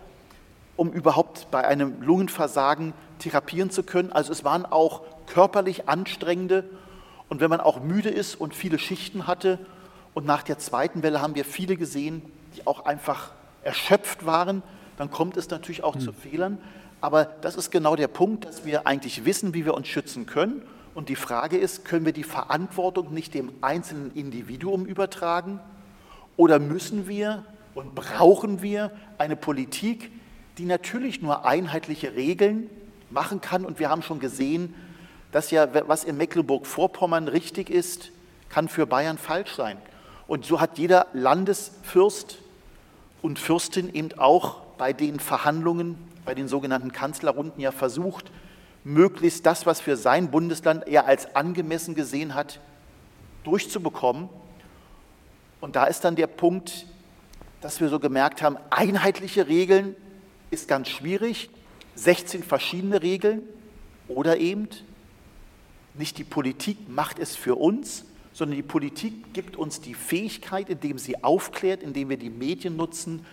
[0.77, 4.13] um überhaupt bei einem Lungenversagen therapieren zu können.
[4.13, 6.65] Also es waren auch körperlich anstrengende
[7.29, 9.59] und wenn man auch müde ist und viele Schichten hatte
[10.15, 12.23] und nach der zweiten Welle haben wir viele gesehen,
[12.57, 13.31] die auch einfach
[13.63, 14.63] erschöpft waren,
[14.97, 16.01] dann kommt es natürlich auch mhm.
[16.01, 16.59] zu Fehlern.
[17.01, 20.63] Aber das ist genau der Punkt, dass wir eigentlich wissen, wie wir uns schützen können.
[20.95, 25.61] Und die Frage ist, können wir die Verantwortung nicht dem einzelnen Individuum übertragen?
[26.37, 30.11] Oder müssen wir und brauchen wir eine Politik,
[30.59, 32.69] die natürlich nur einheitliche Regeln
[33.11, 33.65] machen kann?
[33.65, 34.75] Und wir haben schon gesehen,
[35.33, 38.11] dass ja, was in Mecklenburg-Vorpommern richtig ist,
[38.49, 39.77] kann für Bayern falsch sein.
[40.27, 42.39] Und so hat jeder Landesfürst
[43.23, 48.31] und Fürstin eben auch bei den Verhandlungen, bei den sogenannten Kanzlerrunden ja versucht,
[48.85, 52.61] möglichst das, was für sein Bundesland er als angemessen gesehen hat,
[53.45, 54.29] durchzubekommen.
[55.61, 56.87] Und da ist dann der Punkt,
[57.61, 59.95] dass wir so gemerkt haben, einheitliche Regeln
[60.51, 61.51] ist ganz schwierig,
[61.95, 63.43] 16 verschiedene Regeln
[64.09, 64.69] oder eben
[65.95, 70.99] nicht die Politik macht es für uns, sondern die Politik gibt uns die Fähigkeit, indem
[70.99, 73.27] sie aufklärt, indem wir die Medien nutzen,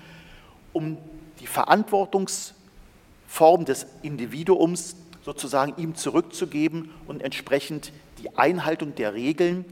[0.74, 0.98] um
[1.40, 4.98] die Verantwortungsform des Individuums
[5.28, 9.66] sozusagen ihm zurückzugeben und entsprechend die Einhaltung der Regeln,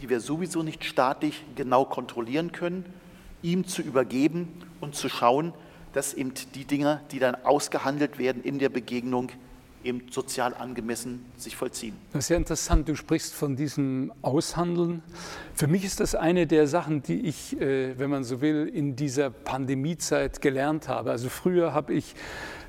[0.00, 2.84] die wir sowieso nicht staatlich genau kontrollieren können,
[3.42, 4.46] ihm zu übergeben
[4.80, 5.52] und zu schauen,
[5.94, 9.32] dass eben die Dinge, die dann ausgehandelt werden in der Begegnung,
[9.84, 11.94] eben sozial angemessen sich vollziehen.
[12.12, 15.02] Das ist ja interessant, du sprichst von diesem Aushandeln.
[15.54, 18.96] Für mich ist das eine der Sachen, die ich, äh, wenn man so will, in
[18.96, 21.10] dieser Pandemiezeit gelernt habe.
[21.10, 22.14] Also früher habe ich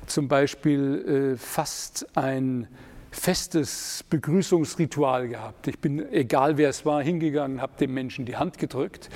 [0.06, 2.68] zum Beispiel äh, fast ein
[3.10, 5.68] festes Begrüßungsritual gehabt.
[5.68, 9.08] Ich bin, egal wer es war, hingegangen, habe dem Menschen die Hand gedrückt.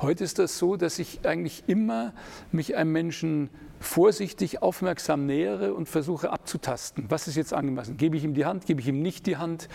[0.00, 2.12] Heute ist das so, dass ich eigentlich immer
[2.52, 7.06] mich einem Menschen vorsichtig, aufmerksam nähere und versuche abzutasten.
[7.08, 7.96] Was ist jetzt angemessen?
[7.96, 8.66] Gebe ich ihm die Hand?
[8.66, 9.68] Gebe ich ihm nicht die Hand?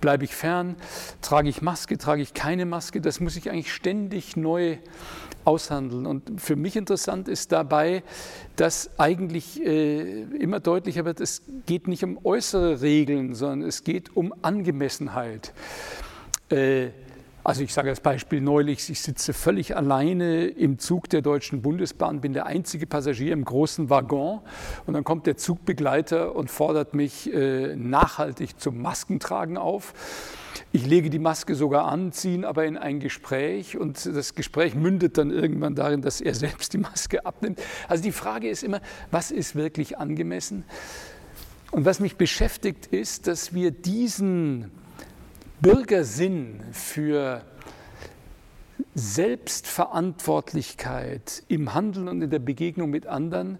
[0.00, 0.76] Bleibe ich fern?
[1.20, 1.98] Trage ich Maske?
[1.98, 3.00] Trage ich keine Maske?
[3.00, 4.78] Das muss ich eigentlich ständig neu
[5.44, 6.06] aushandeln.
[6.06, 8.02] Und für mich interessant ist dabei,
[8.56, 14.16] dass eigentlich äh, immer deutlicher wird, es geht nicht um äußere Regeln, sondern es geht
[14.16, 15.52] um Angemessenheit.
[16.50, 16.90] Äh,
[17.44, 22.20] also ich sage als Beispiel neulich, ich sitze völlig alleine im Zug der Deutschen Bundesbahn,
[22.20, 24.40] bin der einzige Passagier im großen Waggon
[24.86, 29.92] und dann kommt der Zugbegleiter und fordert mich äh, nachhaltig zum Maskentragen auf.
[30.70, 35.18] Ich lege die Maske sogar an, ziehe aber in ein Gespräch und das Gespräch mündet
[35.18, 37.60] dann irgendwann darin, dass er selbst die Maske abnimmt.
[37.88, 40.64] Also die Frage ist immer, was ist wirklich angemessen?
[41.72, 44.70] Und was mich beschäftigt ist, dass wir diesen
[45.62, 47.40] Bürgersinn für
[48.96, 53.58] Selbstverantwortlichkeit im Handeln und in der Begegnung mit anderen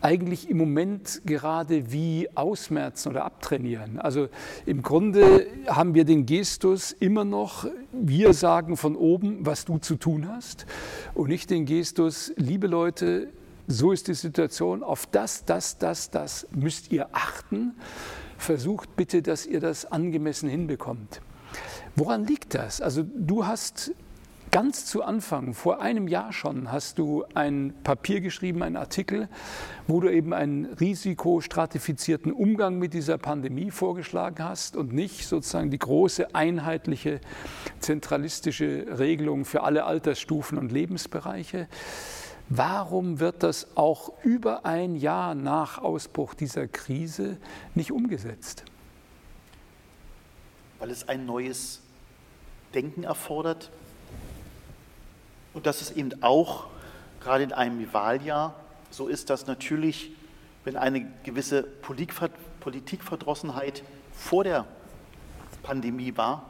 [0.00, 3.98] eigentlich im Moment gerade wie ausmerzen oder abtrainieren.
[3.98, 4.30] Also
[4.64, 9.96] im Grunde haben wir den Gestus immer noch, wir sagen von oben, was du zu
[9.96, 10.64] tun hast
[11.12, 13.28] und nicht den Gestus, liebe Leute,
[13.66, 17.74] so ist die Situation, auf das, das, das, das müsst ihr achten
[18.38, 21.20] versucht bitte, dass ihr das angemessen hinbekommt.
[21.94, 22.80] Woran liegt das?
[22.80, 23.92] Also du hast
[24.50, 29.28] ganz zu Anfang, vor einem Jahr schon, hast du ein Papier geschrieben, einen Artikel,
[29.86, 35.78] wo du eben einen risikostratifizierten Umgang mit dieser Pandemie vorgeschlagen hast und nicht sozusagen die
[35.78, 37.20] große einheitliche
[37.80, 41.68] zentralistische Regelung für alle Altersstufen und Lebensbereiche.
[42.48, 47.38] Warum wird das auch über ein Jahr nach Ausbruch dieser Krise
[47.74, 48.62] nicht umgesetzt?
[50.78, 51.80] Weil es ein neues
[52.72, 53.72] Denken erfordert
[55.54, 56.68] und dass es eben auch
[57.20, 58.54] gerade in einem Wahljahr
[58.90, 60.12] so ist, dass natürlich,
[60.64, 63.82] wenn eine gewisse Politikverdrossenheit
[64.12, 64.66] vor der
[65.64, 66.48] Pandemie war,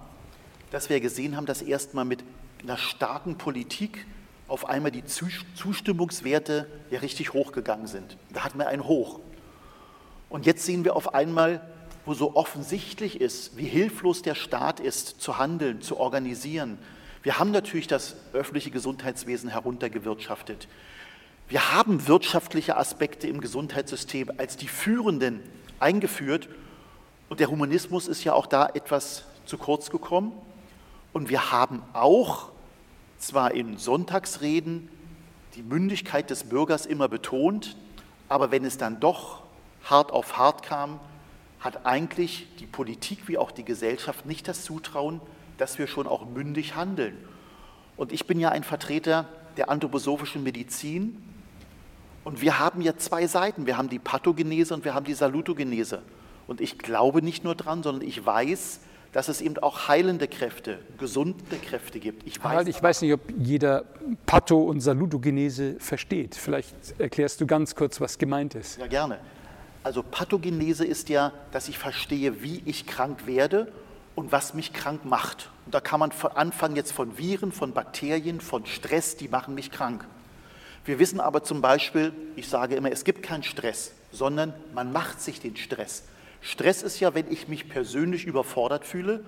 [0.70, 2.22] dass wir gesehen haben, dass erstmal mit
[2.62, 4.06] einer starken Politik
[4.48, 8.16] auf einmal die Zustimmungswerte ja richtig hochgegangen sind.
[8.32, 9.20] Da hatten wir einen Hoch.
[10.28, 11.60] Und jetzt sehen wir auf einmal,
[12.04, 16.78] wo so offensichtlich ist, wie hilflos der Staat ist, zu handeln, zu organisieren.
[17.22, 20.68] Wir haben natürlich das öffentliche Gesundheitswesen heruntergewirtschaftet.
[21.48, 25.42] Wir haben wirtschaftliche Aspekte im Gesundheitssystem als die führenden
[25.80, 26.48] eingeführt.
[27.28, 30.32] Und der Humanismus ist ja auch da etwas zu kurz gekommen.
[31.12, 32.50] Und wir haben auch
[33.18, 34.88] zwar in Sonntagsreden
[35.54, 37.76] die Mündigkeit des Bürgers immer betont,
[38.28, 39.42] aber wenn es dann doch
[39.84, 41.00] hart auf hart kam,
[41.60, 45.20] hat eigentlich die Politik wie auch die Gesellschaft nicht das Zutrauen,
[45.58, 47.16] dass wir schon auch mündig handeln.
[47.96, 49.26] Und ich bin ja ein Vertreter
[49.56, 51.22] der anthroposophischen Medizin
[52.24, 53.66] und wir haben ja zwei Seiten.
[53.66, 56.02] Wir haben die Pathogenese und wir haben die Salutogenese.
[56.46, 58.80] Und ich glaube nicht nur dran, sondern ich weiß,
[59.12, 62.26] dass es eben auch heilende Kräfte, gesunde Kräfte gibt.
[62.26, 63.84] Ich weiß, ich weiß nicht, ob jeder
[64.26, 66.34] Patho- und Salutogenese versteht.
[66.34, 68.78] Vielleicht erklärst du ganz kurz, was gemeint ist.
[68.78, 69.18] Ja, gerne.
[69.82, 73.72] Also Pathogenese ist ja, dass ich verstehe, wie ich krank werde
[74.16, 75.50] und was mich krank macht.
[75.64, 79.70] Und da kann man anfangen jetzt von Viren, von Bakterien, von Stress, die machen mich
[79.70, 80.04] krank.
[80.84, 85.20] Wir wissen aber zum Beispiel, ich sage immer, es gibt keinen Stress, sondern man macht
[85.20, 86.04] sich den Stress.
[86.40, 89.24] Stress ist ja, wenn ich mich persönlich überfordert fühle.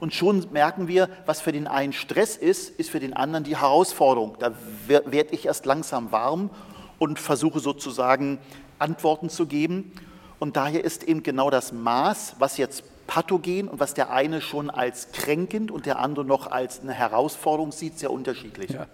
[0.00, 3.56] Und schon merken wir, was für den einen Stress ist, ist für den anderen die
[3.56, 4.36] Herausforderung.
[4.38, 4.52] Da
[4.86, 6.50] werde ich erst langsam warm
[6.98, 8.38] und versuche sozusagen
[8.78, 9.92] Antworten zu geben.
[10.38, 14.70] Und daher ist eben genau das Maß, was jetzt pathogen und was der eine schon
[14.70, 18.70] als kränkend und der andere noch als eine Herausforderung sieht, sehr unterschiedlich.
[18.70, 18.86] Ja.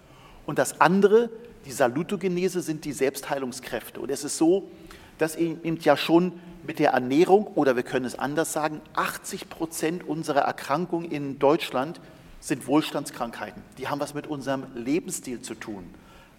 [0.45, 1.29] Und das andere,
[1.65, 3.99] die Salutogenese, sind die Selbstheilungskräfte.
[3.99, 4.69] Und es ist so,
[5.17, 10.03] dass eben ja schon mit der Ernährung oder wir können es anders sagen, 80 Prozent
[10.07, 11.99] unserer Erkrankungen in Deutschland
[12.39, 13.61] sind Wohlstandskrankheiten.
[13.77, 15.83] Die haben was mit unserem Lebensstil zu tun.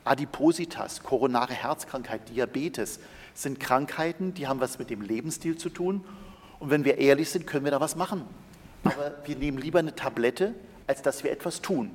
[0.05, 3.01] Adipositas, koronare Herzkrankheit, Diabetes
[3.35, 6.05] sind Krankheiten, die haben was mit dem Lebensstil zu tun.
[6.61, 8.23] Und wenn wir ehrlich sind, können wir da was machen.
[8.85, 10.55] Aber wir nehmen lieber eine Tablette,
[10.87, 11.91] als dass wir etwas tun.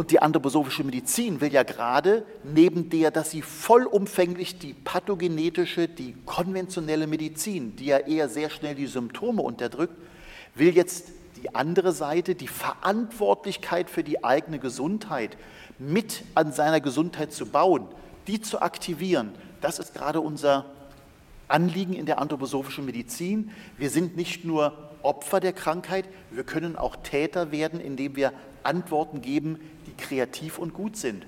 [0.00, 6.14] Und die anthroposophische Medizin will ja gerade, neben der, dass sie vollumfänglich die pathogenetische, die
[6.24, 9.92] konventionelle Medizin, die ja eher sehr schnell die Symptome unterdrückt,
[10.54, 11.08] will jetzt
[11.42, 15.36] die andere Seite, die Verantwortlichkeit für die eigene Gesundheit
[15.78, 17.84] mit an seiner Gesundheit zu bauen,
[18.26, 19.32] die zu aktivieren.
[19.60, 20.64] Das ist gerade unser
[21.46, 23.50] Anliegen in der anthroposophischen Medizin.
[23.76, 28.32] Wir sind nicht nur Opfer der Krankheit, wir können auch Täter werden, indem wir
[28.62, 29.58] Antworten geben,
[30.00, 31.26] kreativ und gut sind.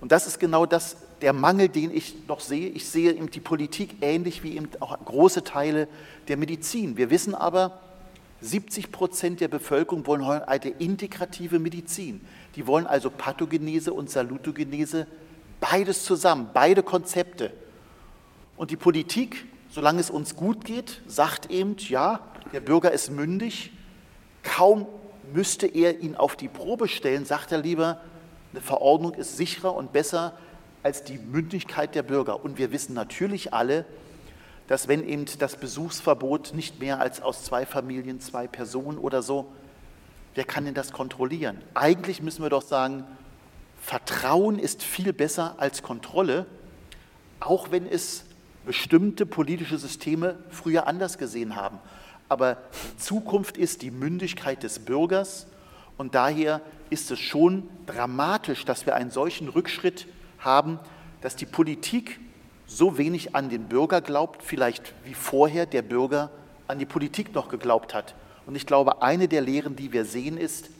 [0.00, 2.68] Und das ist genau das, der Mangel, den ich noch sehe.
[2.68, 5.88] Ich sehe eben die Politik ähnlich wie eben auch große Teile
[6.28, 6.96] der Medizin.
[6.96, 7.80] Wir wissen aber,
[8.40, 12.20] 70 Prozent der Bevölkerung wollen eine integrative Medizin.
[12.56, 15.06] Die wollen also Pathogenese und Salutogenese,
[15.60, 17.52] beides zusammen, beide Konzepte.
[18.56, 22.20] Und die Politik, solange es uns gut geht, sagt eben, ja,
[22.52, 23.72] der Bürger ist mündig,
[24.42, 24.86] kaum
[25.32, 28.00] müsste er ihn auf die Probe stellen, sagt er lieber,
[28.52, 30.36] eine Verordnung ist sicherer und besser
[30.82, 32.44] als die Mündigkeit der Bürger.
[32.44, 33.84] Und wir wissen natürlich alle,
[34.68, 39.46] dass wenn eben das Besuchsverbot nicht mehr als aus zwei Familien, zwei Personen oder so,
[40.34, 41.60] wer kann denn das kontrollieren?
[41.74, 43.04] Eigentlich müssen wir doch sagen,
[43.80, 46.46] Vertrauen ist viel besser als Kontrolle,
[47.40, 48.24] auch wenn es
[48.64, 51.78] bestimmte politische Systeme früher anders gesehen haben.
[52.28, 52.56] Aber
[52.96, 55.46] Zukunft ist die Mündigkeit des Bürgers
[55.96, 56.60] und daher
[56.90, 60.06] ist es schon dramatisch, dass wir einen solchen Rückschritt
[60.38, 60.78] haben,
[61.20, 62.20] dass die Politik
[62.66, 66.30] so wenig an den Bürger glaubt, vielleicht wie vorher der Bürger
[66.66, 68.14] an die Politik noch geglaubt hat.
[68.46, 70.70] Und ich glaube, eine der Lehren, die wir sehen, ist,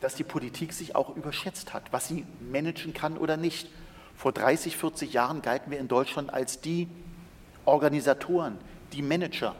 [0.00, 3.68] dass die Politik sich auch überschätzt hat, was sie managen kann oder nicht.
[4.16, 6.88] Vor 30, 40 Jahren galten wir in Deutschland als die
[7.64, 8.58] Organisatoren,
[8.92, 9.56] die Manager.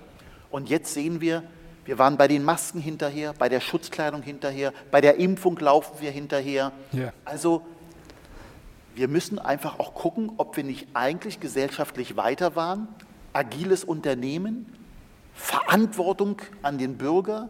[0.55, 1.43] Und jetzt sehen wir,
[1.85, 6.13] wir waren bei den Masken hinterher, bei der Schutzkleidung hinterher, bei der Impfung laufen wir
[6.13, 6.71] hinterher.
[6.93, 7.13] Ja.
[7.25, 7.67] Also
[8.95, 12.87] wir müssen einfach auch gucken, ob wir nicht eigentlich gesellschaftlich weiter waren,
[13.33, 14.73] agiles Unternehmen,
[15.35, 17.49] Verantwortung an den Bürger.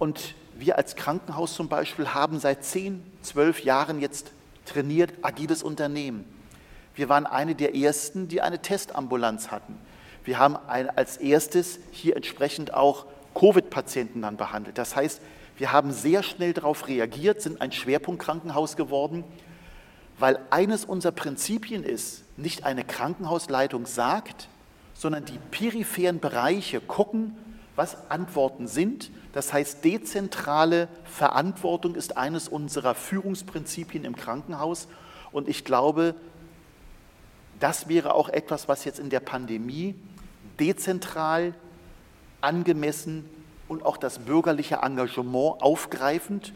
[0.00, 4.32] Und wir als Krankenhaus zum Beispiel haben seit zehn, zwölf Jahren jetzt
[4.64, 6.24] trainiert agiles Unternehmen.
[6.96, 9.78] Wir waren eine der ersten, die eine Testambulanz hatten.
[10.28, 14.76] Wir haben ein, als erstes hier entsprechend auch Covid-Patienten dann behandelt.
[14.76, 15.22] Das heißt,
[15.56, 19.24] wir haben sehr schnell darauf reagiert, sind ein Schwerpunktkrankenhaus geworden,
[20.18, 24.48] weil eines unserer Prinzipien ist, nicht eine Krankenhausleitung sagt,
[24.92, 27.34] sondern die peripheren Bereiche gucken,
[27.74, 29.10] was Antworten sind.
[29.32, 34.88] Das heißt, dezentrale Verantwortung ist eines unserer Führungsprinzipien im Krankenhaus.
[35.32, 36.14] Und ich glaube,
[37.60, 39.94] das wäre auch etwas, was jetzt in der Pandemie
[40.58, 41.54] dezentral,
[42.40, 43.28] angemessen
[43.68, 46.52] und auch das bürgerliche Engagement aufgreifend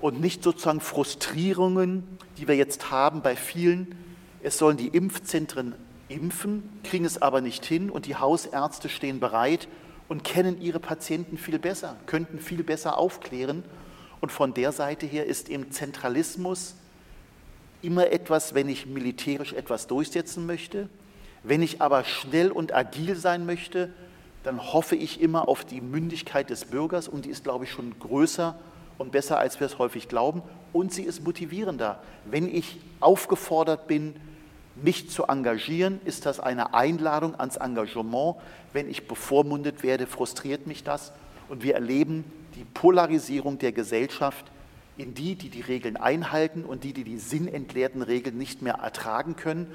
[0.00, 3.94] und nicht sozusagen Frustrierungen, die wir jetzt haben bei vielen.
[4.42, 5.74] Es sollen die Impfzentren
[6.08, 9.68] impfen, kriegen es aber nicht hin und die Hausärzte stehen bereit
[10.08, 13.62] und kennen ihre Patienten viel besser, könnten viel besser aufklären.
[14.20, 16.74] Und von der Seite her ist eben Zentralismus
[17.80, 20.88] immer etwas, wenn ich militärisch etwas durchsetzen möchte.
[21.42, 23.90] Wenn ich aber schnell und agil sein möchte,
[24.42, 27.98] dann hoffe ich immer auf die Mündigkeit des Bürgers und die ist, glaube ich, schon
[27.98, 28.58] größer
[28.98, 30.42] und besser, als wir es häufig glauben.
[30.72, 32.00] Und sie ist motivierender.
[32.24, 34.14] Wenn ich aufgefordert bin,
[34.74, 38.36] mich zu engagieren, ist das eine Einladung ans Engagement.
[38.72, 41.12] Wenn ich bevormundet werde, frustriert mich das.
[41.48, 42.24] Und wir erleben
[42.54, 44.46] die Polarisierung der Gesellschaft
[44.96, 49.36] in die, die die Regeln einhalten und die, die die sinnentleerten Regeln nicht mehr ertragen
[49.36, 49.66] können.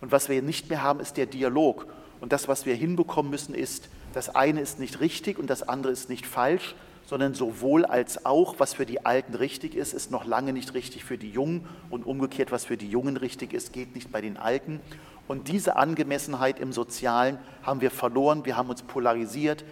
[0.00, 1.86] Und was wir nicht mehr haben, ist der Dialog.
[2.20, 5.92] Und das, was wir hinbekommen müssen, ist, das eine ist nicht richtig und das andere
[5.92, 6.74] ist nicht falsch,
[7.06, 11.04] sondern sowohl als auch, was für die Alten richtig ist, ist noch lange nicht richtig
[11.04, 14.36] für die Jungen und umgekehrt, was für die Jungen richtig ist, geht nicht bei den
[14.36, 14.80] Alten.
[15.26, 19.64] Und diese Angemessenheit im Sozialen haben wir verloren, wir haben uns polarisiert.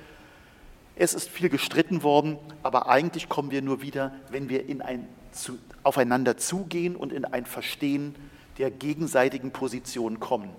[0.95, 5.07] Es ist viel gestritten worden, aber eigentlich kommen wir nur wieder, wenn wir in ein
[5.33, 8.14] zu, aufeinander zugehen und in ein Verstehen
[8.59, 10.50] der gegenseitigen Positionen kommen.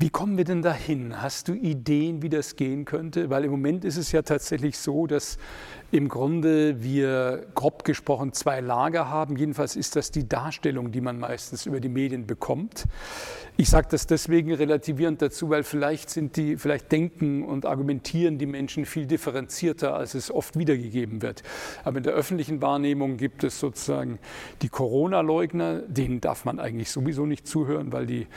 [0.00, 1.20] Wie kommen wir denn dahin?
[1.20, 3.30] Hast du Ideen, wie das gehen könnte?
[3.30, 5.38] Weil im Moment ist es ja tatsächlich so, dass
[5.90, 9.36] im Grunde wir grob gesprochen zwei Lager haben.
[9.36, 12.84] Jedenfalls ist das die Darstellung, die man meistens über die Medien bekommt.
[13.56, 18.46] Ich sage das deswegen relativierend dazu, weil vielleicht sind die, vielleicht denken und argumentieren die
[18.46, 21.42] Menschen viel differenzierter, als es oft wiedergegeben wird.
[21.82, 24.20] Aber in der öffentlichen Wahrnehmung gibt es sozusagen
[24.62, 28.28] die Corona-Leugner, denen darf man eigentlich sowieso nicht zuhören, weil die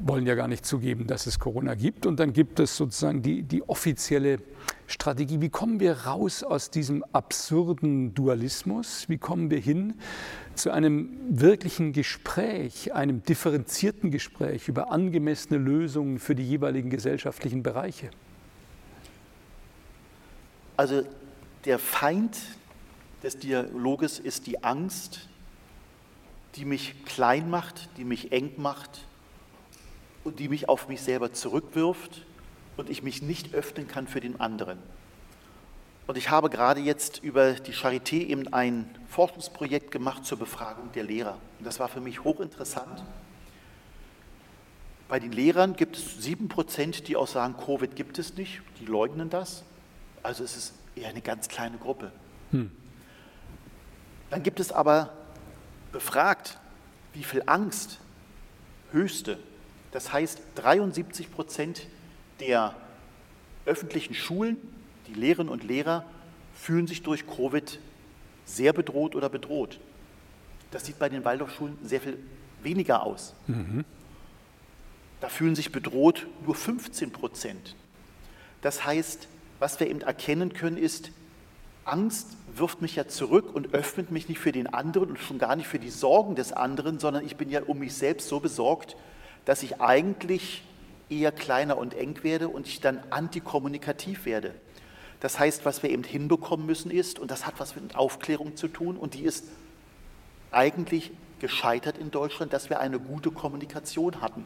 [0.00, 2.06] wollen ja gar nicht zugeben, dass es Corona gibt.
[2.06, 4.38] Und dann gibt es sozusagen die, die offizielle
[4.86, 5.40] Strategie.
[5.40, 9.08] Wie kommen wir raus aus diesem absurden Dualismus?
[9.08, 9.94] Wie kommen wir hin
[10.54, 18.10] zu einem wirklichen Gespräch, einem differenzierten Gespräch über angemessene Lösungen für die jeweiligen gesellschaftlichen Bereiche?
[20.76, 21.02] Also
[21.64, 22.36] der Feind
[23.22, 25.28] des Dialoges ist die Angst,
[26.54, 29.05] die mich klein macht, die mich eng macht,
[30.26, 32.22] und die mich auf mich selber zurückwirft
[32.76, 34.78] und ich mich nicht öffnen kann für den anderen.
[36.08, 41.04] Und ich habe gerade jetzt über die Charité eben ein Forschungsprojekt gemacht zur Befragung der
[41.04, 41.38] Lehrer.
[41.58, 43.04] Und das war für mich hochinteressant.
[45.08, 48.62] Bei den Lehrern gibt es sieben Prozent, die auch sagen, Covid gibt es nicht.
[48.80, 49.62] Die leugnen das.
[50.24, 52.10] Also es ist eher eine ganz kleine Gruppe.
[52.50, 52.72] Hm.
[54.30, 55.12] Dann gibt es aber
[55.92, 56.58] befragt,
[57.12, 58.00] wie viel Angst,
[58.90, 59.38] höchste,
[59.96, 61.86] das heißt, 73 Prozent
[62.38, 62.74] der
[63.64, 64.58] öffentlichen Schulen,
[65.06, 66.04] die Lehrerinnen und Lehrer,
[66.52, 67.80] fühlen sich durch Covid
[68.44, 69.80] sehr bedroht oder bedroht.
[70.70, 72.18] Das sieht bei den Waldorfschulen sehr viel
[72.62, 73.32] weniger aus.
[73.46, 73.86] Mhm.
[75.22, 77.74] Da fühlen sich bedroht nur 15 Prozent.
[78.60, 79.28] Das heißt,
[79.60, 81.10] was wir eben erkennen können, ist,
[81.86, 85.56] Angst wirft mich ja zurück und öffnet mich nicht für den anderen und schon gar
[85.56, 88.94] nicht für die Sorgen des anderen, sondern ich bin ja um mich selbst so besorgt,
[89.46, 90.62] dass ich eigentlich
[91.08, 94.54] eher kleiner und eng werde und ich dann antikommunikativ werde.
[95.20, 98.68] Das heißt, was wir eben hinbekommen müssen ist, und das hat was mit Aufklärung zu
[98.68, 99.46] tun, und die ist
[100.50, 104.44] eigentlich gescheitert in Deutschland, dass wir eine gute Kommunikation hatten.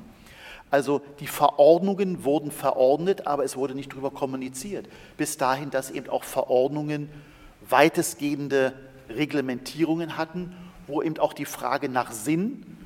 [0.70, 4.88] Also die Verordnungen wurden verordnet, aber es wurde nicht darüber kommuniziert.
[5.16, 7.08] Bis dahin, dass eben auch Verordnungen
[7.68, 8.72] weitestgehende
[9.08, 10.54] Reglementierungen hatten,
[10.86, 12.78] wo eben auch die Frage nach Sinn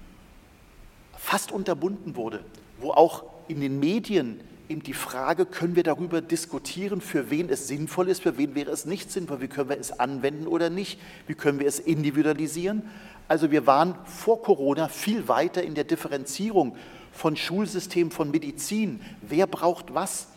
[1.25, 2.45] fast unterbunden wurde,
[2.79, 7.67] wo auch in den Medien eben die Frage, können wir darüber diskutieren, für wen es
[7.67, 11.01] sinnvoll ist, für wen wäre es nicht sinnvoll, wie können wir es anwenden oder nicht,
[11.27, 12.83] wie können wir es individualisieren.
[13.27, 16.77] Also wir waren vor Corona viel weiter in der Differenzierung
[17.11, 20.29] von Schulsystem, von Medizin, wer braucht was,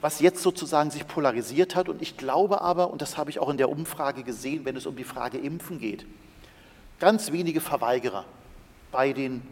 [0.00, 1.88] was jetzt sozusagen sich polarisiert hat.
[1.88, 4.86] Und ich glaube aber, und das habe ich auch in der Umfrage gesehen, wenn es
[4.86, 6.04] um die Frage Impfen geht,
[6.98, 8.24] ganz wenige Verweigerer
[8.90, 9.42] bei den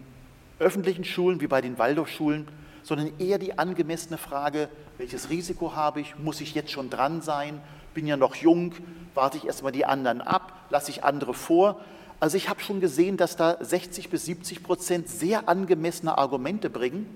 [0.62, 2.48] öffentlichen Schulen wie bei den Waldorfschulen,
[2.82, 7.60] sondern eher die angemessene Frage, welches Risiko habe ich, muss ich jetzt schon dran sein,
[7.94, 8.74] bin ja noch jung,
[9.14, 11.80] warte ich erstmal die anderen ab, lasse ich andere vor.
[12.20, 17.06] Also ich habe schon gesehen, dass da 60 bis 70 Prozent sehr angemessene Argumente bringen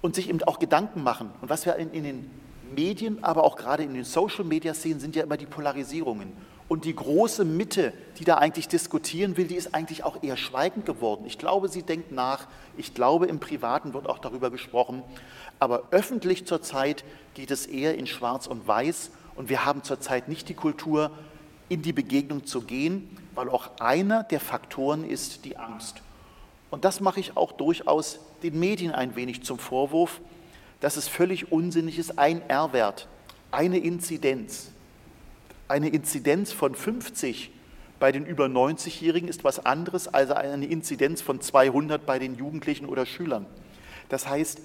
[0.00, 1.30] und sich eben auch Gedanken machen.
[1.40, 2.30] Und was wir in, in den
[2.74, 6.32] Medien, aber auch gerade in den Social Media sehen, sind ja immer die Polarisierungen.
[6.70, 10.86] Und die große Mitte, die da eigentlich diskutieren will, die ist eigentlich auch eher schweigend
[10.86, 11.24] geworden.
[11.26, 12.46] Ich glaube, sie denkt nach.
[12.76, 15.02] Ich glaube, im Privaten wird auch darüber gesprochen.
[15.58, 17.02] Aber öffentlich zurzeit
[17.34, 19.10] geht es eher in Schwarz und Weiß.
[19.34, 21.10] Und wir haben zurzeit nicht die Kultur,
[21.68, 25.96] in die Begegnung zu gehen, weil auch einer der Faktoren ist die Angst.
[26.70, 30.20] Und das mache ich auch durchaus den Medien ein wenig zum Vorwurf,
[30.78, 33.08] dass es völlig unsinnig ist, ein R-Wert,
[33.50, 34.70] eine Inzidenz,
[35.70, 37.52] Eine Inzidenz von 50
[38.00, 42.86] bei den über 90-Jährigen ist was anderes als eine Inzidenz von 200 bei den Jugendlichen
[42.86, 43.46] oder Schülern.
[44.08, 44.62] Das heißt,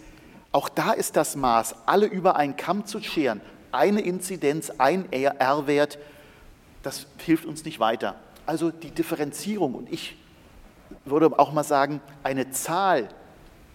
[0.52, 3.40] auch da ist das Maß, alle über einen Kamm zu scheren,
[3.72, 6.00] eine Inzidenz, ein R-Wert,
[6.82, 8.16] das hilft uns nicht weiter.
[8.48, 10.18] Also die Differenzierung und ich
[11.04, 13.10] würde auch mal sagen, eine Zahl,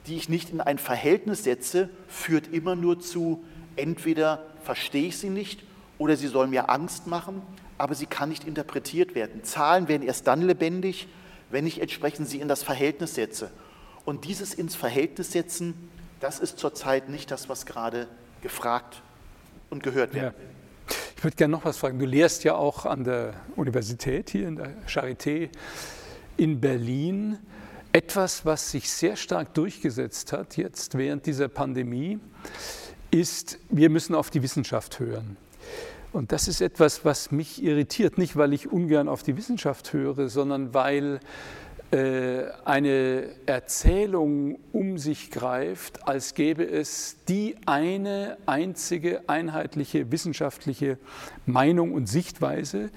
[0.09, 3.45] die ich nicht in ein Verhältnis setze, führt immer nur zu,
[3.77, 5.70] entweder verstehe ich sie nicht
[6.01, 7.43] oder sie soll mir Angst machen,
[7.77, 9.45] aber sie kann nicht interpretiert werden.
[9.45, 11.09] Zahlen werden erst dann lebendig,
[11.51, 13.51] wenn ich entsprechend sie in das Verhältnis setze.
[14.07, 18.09] Und dieses ins Verhältnis setzen, das ist zurzeit nicht das, was gerade
[18.41, 19.03] gefragt
[19.69, 20.25] und gehört wird.
[20.25, 20.95] Ja.
[21.19, 21.99] Ich würde gerne noch was fragen.
[21.99, 25.51] Du lehrst ja auch an der Universität hier in der Charité
[26.39, 27.39] in Berlin.
[27.93, 32.21] Etwas, was sich sehr stark durchgesetzt hat jetzt während dieser Pandemie,
[33.11, 35.37] ist, wir müssen auf die Wissenschaft hören.
[36.13, 40.29] Und das ist etwas, was mich irritiert, nicht weil ich ungern auf die Wissenschaft höre,
[40.29, 41.21] sondern weil
[41.93, 50.99] äh, eine Erzählung um sich greift, als gäbe es die eine einzige einheitliche wissenschaftliche
[51.47, 52.91] Meinung und Sichtweise,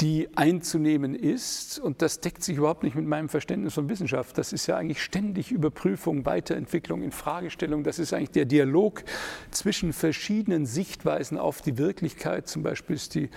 [0.00, 1.80] die einzunehmen ist.
[1.80, 4.38] Und das deckt sich überhaupt nicht mit meinem Verständnis von Wissenschaft.
[4.38, 7.82] Das ist ja eigentlich ständig Überprüfung, Weiterentwicklung, Infragestellung.
[7.82, 9.02] Das ist eigentlich der Dialog
[9.50, 12.46] zwischen verschiedenen Sichtweisen auf die Wirklichkeit.
[12.46, 13.28] Zum Beispiel ist die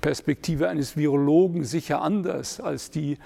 [0.00, 3.18] Perspektive eines Virologen sicher anders als die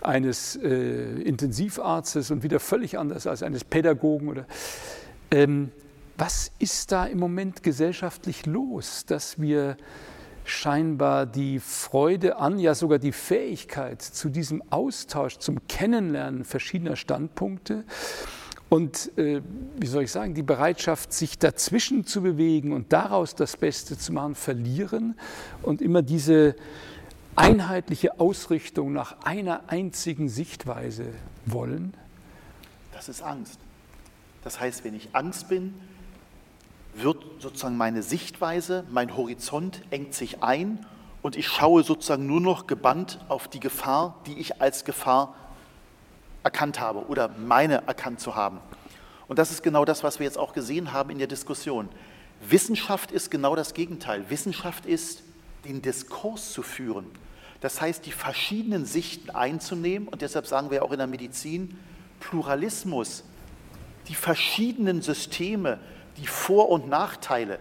[0.00, 4.28] eines äh, Intensivarztes und wieder völlig anders als eines Pädagogen.
[4.28, 4.46] Oder,
[5.30, 5.70] ähm,
[6.16, 9.76] was ist da im Moment gesellschaftlich los, dass wir
[10.44, 17.84] scheinbar die Freude an, ja sogar die Fähigkeit zu diesem Austausch, zum Kennenlernen verschiedener Standpunkte
[18.68, 19.40] und, äh,
[19.76, 24.12] wie soll ich sagen, die Bereitschaft, sich dazwischen zu bewegen und daraus das Beste zu
[24.12, 25.14] machen, verlieren
[25.62, 26.56] und immer diese
[27.36, 31.06] einheitliche Ausrichtung nach einer einzigen Sichtweise
[31.46, 31.94] wollen?
[32.92, 33.60] Das ist Angst.
[34.42, 35.74] Das heißt, wenn ich Angst bin,
[36.94, 40.84] wird sozusagen meine Sichtweise, mein Horizont engt sich ein
[41.22, 45.34] und ich schaue sozusagen nur noch gebannt auf die Gefahr, die ich als Gefahr
[46.42, 48.60] erkannt habe oder meine erkannt zu haben.
[49.26, 51.88] Und das ist genau das, was wir jetzt auch gesehen haben in der Diskussion.
[52.48, 54.28] Wissenschaft ist genau das Gegenteil.
[54.28, 55.22] Wissenschaft ist,
[55.64, 57.06] den Diskurs zu führen.
[57.60, 61.78] Das heißt, die verschiedenen Sichten einzunehmen und deshalb sagen wir auch in der Medizin
[62.20, 63.24] Pluralismus,
[64.08, 65.78] die verschiedenen Systeme,
[66.16, 67.58] die Vor- und Nachteile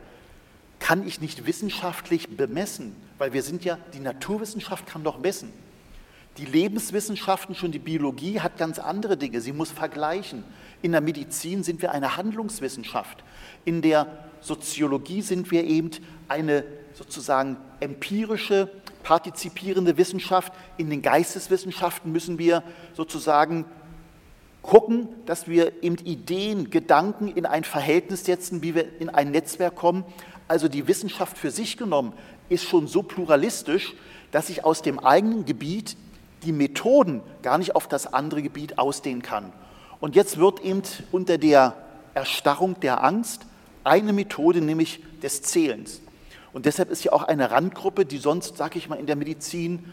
[0.79, 5.51] kann ich nicht wissenschaftlich bemessen, weil wir sind ja, die Naturwissenschaft kann doch messen.
[6.37, 9.39] Die Lebenswissenschaften, schon die Biologie hat ganz andere Dinge.
[9.39, 10.43] Sie muss vergleichen.
[10.81, 13.23] In der Medizin sind wir eine Handlungswissenschaft.
[13.65, 14.07] In der
[14.41, 15.91] Soziologie sind wir eben
[16.27, 18.69] eine sozusagen empirische,
[19.03, 20.51] partizipierende Wissenschaft.
[20.77, 23.65] In den Geisteswissenschaften müssen wir sozusagen
[24.63, 29.75] gucken, dass wir eben Ideen, Gedanken in ein Verhältnis setzen, wie wir in ein Netzwerk
[29.75, 30.03] kommen.
[30.47, 32.13] Also die Wissenschaft für sich genommen
[32.49, 33.93] ist schon so pluralistisch,
[34.31, 35.95] dass ich aus dem eigenen Gebiet
[36.43, 39.53] die Methoden gar nicht auf das andere Gebiet ausdehnen kann.
[39.99, 41.75] Und jetzt wird eben unter der
[42.13, 43.45] Erstarrung der Angst
[43.83, 46.01] eine Methode, nämlich des Zählens.
[46.51, 49.85] Und deshalb ist ja auch eine Randgruppe, die sonst, sage ich mal, in der Medizin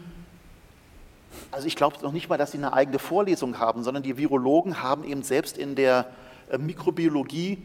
[1.49, 4.81] also ich glaube noch nicht mal, dass sie eine eigene Vorlesung haben, sondern die Virologen
[4.81, 6.07] haben eben selbst in der
[6.49, 7.57] äh, Mikrobiologie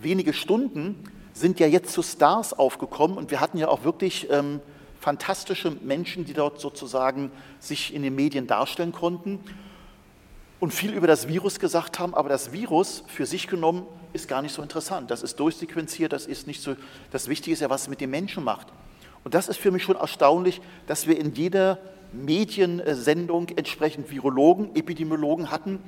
[0.00, 1.02] wenige Stunden,
[1.32, 4.60] sind ja jetzt zu Stars aufgekommen und wir hatten ja auch wirklich ähm,
[5.00, 9.40] fantastische Menschen, die dort sozusagen sich in den Medien darstellen konnten
[10.58, 14.42] und viel über das Virus gesagt haben, aber das Virus für sich genommen ist gar
[14.42, 15.10] nicht so interessant.
[15.10, 16.74] Das ist durchsequenziert, das ist nicht so,
[17.10, 18.68] das Wichtige ist ja, was es mit den Menschen macht.
[19.22, 21.78] Und das ist für mich schon erstaunlich, dass wir in jeder
[22.12, 25.78] Mediensendung entsprechend Virologen, Epidemiologen hatten.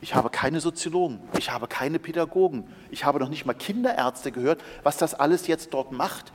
[0.00, 4.62] Ich habe keine Soziologen, ich habe keine Pädagogen, ich habe noch nicht mal Kinderärzte gehört,
[4.82, 6.32] was das alles jetzt dort macht.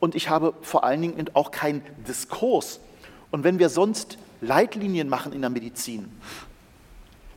[0.00, 2.80] Und ich habe vor allen Dingen auch keinen Diskurs.
[3.32, 6.08] Und wenn wir sonst Leitlinien machen in der Medizin,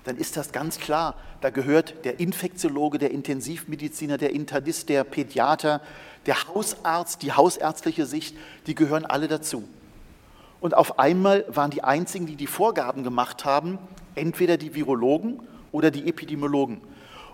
[0.03, 1.15] dann ist das ganz klar.
[1.41, 5.81] Da gehört der Infektiologe, der Intensivmediziner, der Internist, der Pädiater,
[6.27, 8.35] der Hausarzt, die hausärztliche Sicht,
[8.67, 9.63] die gehören alle dazu.
[10.61, 13.79] Und auf einmal waren die einzigen, die die Vorgaben gemacht haben,
[14.15, 15.41] entweder die Virologen
[15.71, 16.81] oder die Epidemiologen.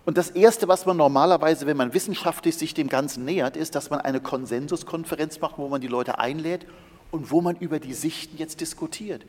[0.06, 3.90] Und das Erste, was man normalerweise, wenn man wissenschaftlich sich dem Ganzen nähert, ist, dass
[3.90, 6.66] man eine Konsensuskonferenz macht, wo man die Leute einlädt
[7.12, 9.26] und wo man über die Sichten jetzt diskutiert.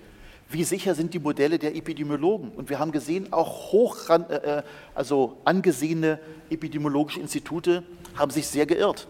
[0.48, 2.50] Wie sicher sind die Modelle der Epidemiologen?
[2.52, 4.62] Und wir haben gesehen, auch hoch, äh,
[4.94, 7.82] also angesehene epidemiologische Institute
[8.14, 9.08] haben sich sehr geirrt.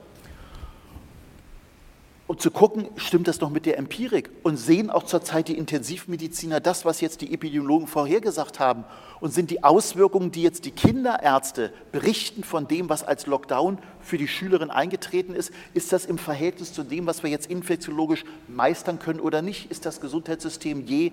[2.29, 4.29] Um zu gucken, stimmt das noch mit der Empirik?
[4.43, 8.85] Und sehen auch zurzeit die Intensivmediziner das, was jetzt die Epidemiologen vorhergesagt haben?
[9.19, 14.19] Und sind die Auswirkungen, die jetzt die Kinderärzte berichten von dem, was als Lockdown für
[14.19, 18.99] die Schülerin eingetreten ist, ist das im Verhältnis zu dem, was wir jetzt infektiologisch meistern
[18.99, 19.71] können oder nicht?
[19.71, 21.13] Ist das Gesundheitssystem je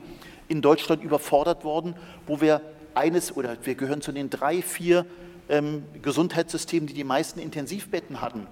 [0.49, 1.95] in Deutschland überfordert worden,
[2.27, 2.59] wo wir
[2.93, 5.05] eines oder wir gehören zu den drei, vier
[5.47, 8.47] ähm, Gesundheitssystemen, die die meisten Intensivbetten hatten?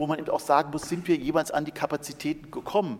[0.00, 2.98] Wo man eben auch sagen muss, sind wir jeweils an die Kapazitäten gekommen?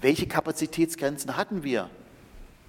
[0.00, 1.90] Welche Kapazitätsgrenzen hatten wir?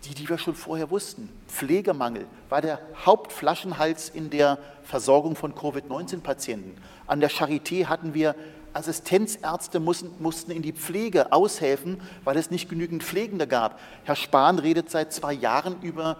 [0.04, 1.30] Die, die wir schon vorher wussten.
[1.48, 6.76] Pflegemangel war der Hauptflaschenhals in der Versorgung von Covid-19-Patienten.
[7.08, 8.36] An der Charité hatten wir
[8.74, 13.80] Assistenzärzte mussten, mussten in die Pflege aushelfen, weil es nicht genügend Pflegende gab.
[14.04, 16.18] Herr Spahn redet seit zwei Jahren über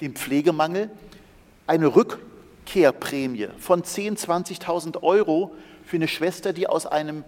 [0.00, 0.88] den Pflegemangel.
[1.66, 5.56] Eine Rückkehrprämie von 10.000, 20.000 Euro
[5.94, 7.22] für eine Schwester, die aus, einem,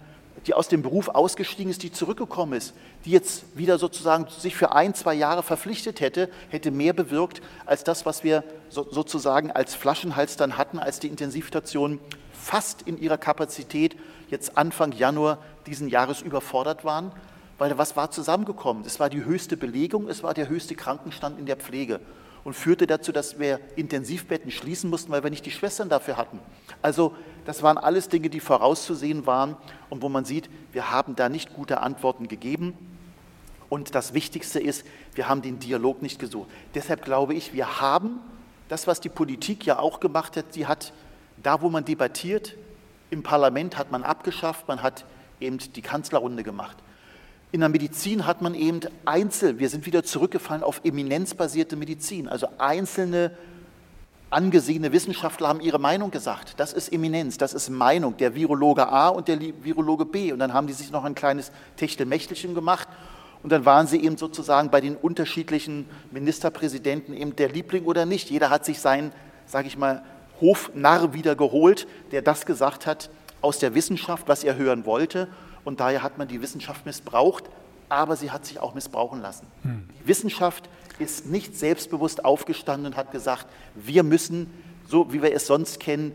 [0.48, 4.72] die aus dem Beruf ausgestiegen ist, die zurückgekommen ist, die jetzt wieder sozusagen sich für
[4.72, 9.76] ein, zwei Jahre verpflichtet hätte, hätte mehr bewirkt als das, was wir so, sozusagen als
[9.76, 12.00] Flaschenhals dann hatten, als die Intensivstationen
[12.32, 13.94] fast in ihrer Kapazität
[14.30, 15.38] jetzt Anfang Januar
[15.68, 17.12] diesen Jahres überfordert waren.
[17.58, 18.82] Weil was war zusammengekommen?
[18.84, 22.00] Es war die höchste Belegung, es war der höchste Krankenstand in der Pflege
[22.46, 26.38] und führte dazu, dass wir Intensivbetten schließen mussten, weil wir nicht die Schwestern dafür hatten.
[26.80, 27.12] Also
[27.44, 29.56] das waren alles Dinge, die vorauszusehen waren
[29.90, 32.74] und wo man sieht, wir haben da nicht gute Antworten gegeben.
[33.68, 34.86] Und das Wichtigste ist,
[35.16, 36.48] wir haben den Dialog nicht gesucht.
[36.76, 38.20] Deshalb glaube ich, wir haben
[38.68, 40.92] das, was die Politik ja auch gemacht hat, sie hat
[41.42, 42.54] da, wo man debattiert,
[43.10, 45.04] im Parlament hat man abgeschafft, man hat
[45.40, 46.76] eben die Kanzlerrunde gemacht.
[47.56, 52.28] In der Medizin hat man eben einzeln, wir sind wieder zurückgefallen auf eminenzbasierte Medizin.
[52.28, 53.30] Also einzelne
[54.28, 56.52] angesehene Wissenschaftler haben ihre Meinung gesagt.
[56.58, 58.14] Das ist Eminenz, das ist Meinung.
[58.18, 60.32] Der Virologe A und der Virologe B.
[60.32, 62.88] Und dann haben die sich noch ein kleines Techtelmächtelchen gemacht.
[63.42, 68.28] Und dann waren sie eben sozusagen bei den unterschiedlichen Ministerpräsidenten eben der Liebling oder nicht.
[68.28, 69.12] Jeder hat sich seinen,
[69.46, 70.04] sage ich mal,
[70.42, 73.08] Hofnarr wieder geholt, der das gesagt hat
[73.40, 75.28] aus der Wissenschaft, was er hören wollte.
[75.66, 77.42] Und daher hat man die Wissenschaft missbraucht,
[77.88, 79.48] aber sie hat sich auch missbrauchen lassen.
[79.62, 79.88] Hm.
[80.00, 84.48] Die Wissenschaft ist nicht selbstbewusst aufgestanden und hat gesagt, wir müssen,
[84.86, 86.12] so wie wir es sonst kennen,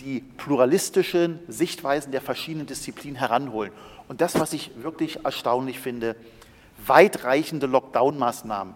[0.00, 3.70] die pluralistischen Sichtweisen der verschiedenen Disziplinen heranholen.
[4.08, 6.16] Und das, was ich wirklich erstaunlich finde,
[6.86, 8.74] weitreichende Lockdown-Maßnahmen.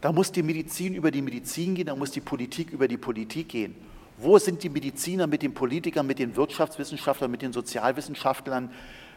[0.00, 3.50] Da muss die Medizin über die Medizin gehen, da muss die Politik über die Politik
[3.50, 3.76] gehen.
[4.18, 8.70] Wo sind die Mediziner mit den Politikern, mit den Wirtschaftswissenschaftlern, mit den Sozialwissenschaftlern?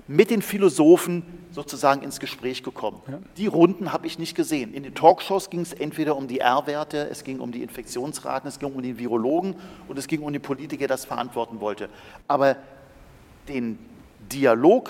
[0.09, 2.99] Mit den Philosophen sozusagen ins Gespräch gekommen.
[3.07, 3.19] Ja.
[3.37, 4.73] Die Runden habe ich nicht gesehen.
[4.73, 8.57] In den Talkshows ging es entweder um die R-Werte, es ging um die Infektionsraten, es
[8.57, 9.55] ging um den Virologen
[9.87, 11.89] und es ging um den Politiker, der das verantworten wollte.
[12.27, 12.57] Aber
[13.47, 13.77] den
[14.31, 14.89] Dialog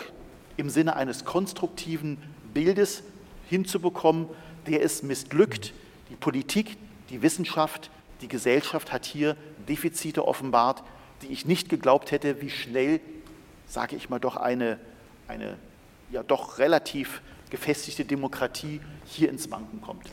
[0.56, 2.18] im Sinne eines konstruktiven
[2.54, 3.04] Bildes
[3.50, 4.28] hinzubekommen,
[4.68, 5.74] der ist missglückt.
[6.10, 6.78] Die Politik,
[7.10, 7.92] die Wissenschaft,
[8.22, 9.36] die Gesellschaft hat hier
[9.68, 10.82] Defizite offenbart,
[11.24, 13.02] die ich nicht geglaubt hätte, wie schnell,
[13.68, 14.80] sage ich mal, doch eine
[15.30, 15.58] eine
[16.12, 20.10] ja doch relativ gefestigte Demokratie hier ins Wanken kommt.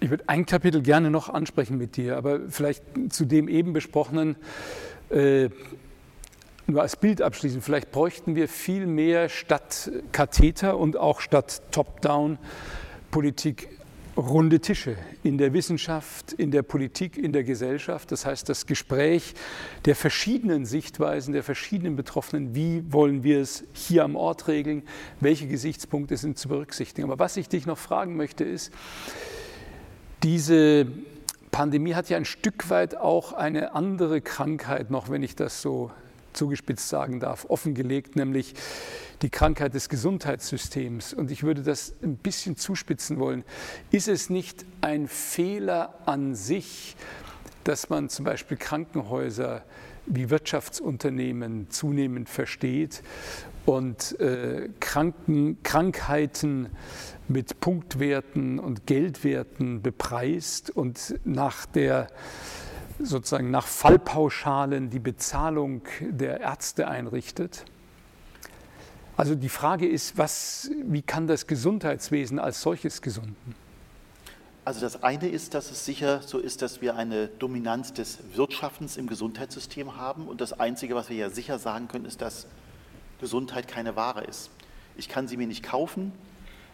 [0.00, 4.34] Ich würde ein Kapitel gerne noch ansprechen mit dir, aber vielleicht zu dem eben besprochenen
[5.10, 5.48] äh,
[6.66, 7.62] nur als Bild abschließen.
[7.62, 13.68] Vielleicht bräuchten wir viel mehr statt Katheter und auch statt Top-Down-Politik
[14.16, 18.10] runde Tische in der Wissenschaft, in der Politik, in der Gesellschaft.
[18.12, 19.34] Das heißt, das Gespräch
[19.84, 24.82] der verschiedenen Sichtweisen, der verschiedenen Betroffenen, wie wollen wir es hier am Ort regeln,
[25.20, 27.10] welche Gesichtspunkte sind zu berücksichtigen.
[27.10, 28.72] Aber was ich dich noch fragen möchte, ist,
[30.22, 30.86] diese
[31.50, 35.90] Pandemie hat ja ein Stück weit auch eine andere Krankheit noch, wenn ich das so
[36.36, 38.54] zugespitzt sagen darf, offengelegt, nämlich
[39.22, 41.14] die Krankheit des Gesundheitssystems.
[41.14, 43.44] Und ich würde das ein bisschen zuspitzen wollen.
[43.90, 46.96] Ist es nicht ein Fehler an sich,
[47.64, 49.64] dass man zum Beispiel Krankenhäuser
[50.06, 53.02] wie Wirtschaftsunternehmen zunehmend versteht
[53.64, 56.68] und äh, Kranken, Krankheiten
[57.26, 62.06] mit Punktwerten und Geldwerten bepreist und nach der
[62.98, 67.64] sozusagen nach Fallpauschalen die Bezahlung der Ärzte einrichtet?
[69.16, 73.54] Also die Frage ist, was, wie kann das Gesundheitswesen als solches gesunden?
[74.66, 78.96] Also das eine ist, dass es sicher so ist, dass wir eine Dominanz des Wirtschaftens
[78.96, 80.26] im Gesundheitssystem haben.
[80.26, 82.46] Und das Einzige, was wir ja sicher sagen können, ist, dass
[83.20, 84.50] Gesundheit keine Ware ist.
[84.96, 86.12] Ich kann sie mir nicht kaufen.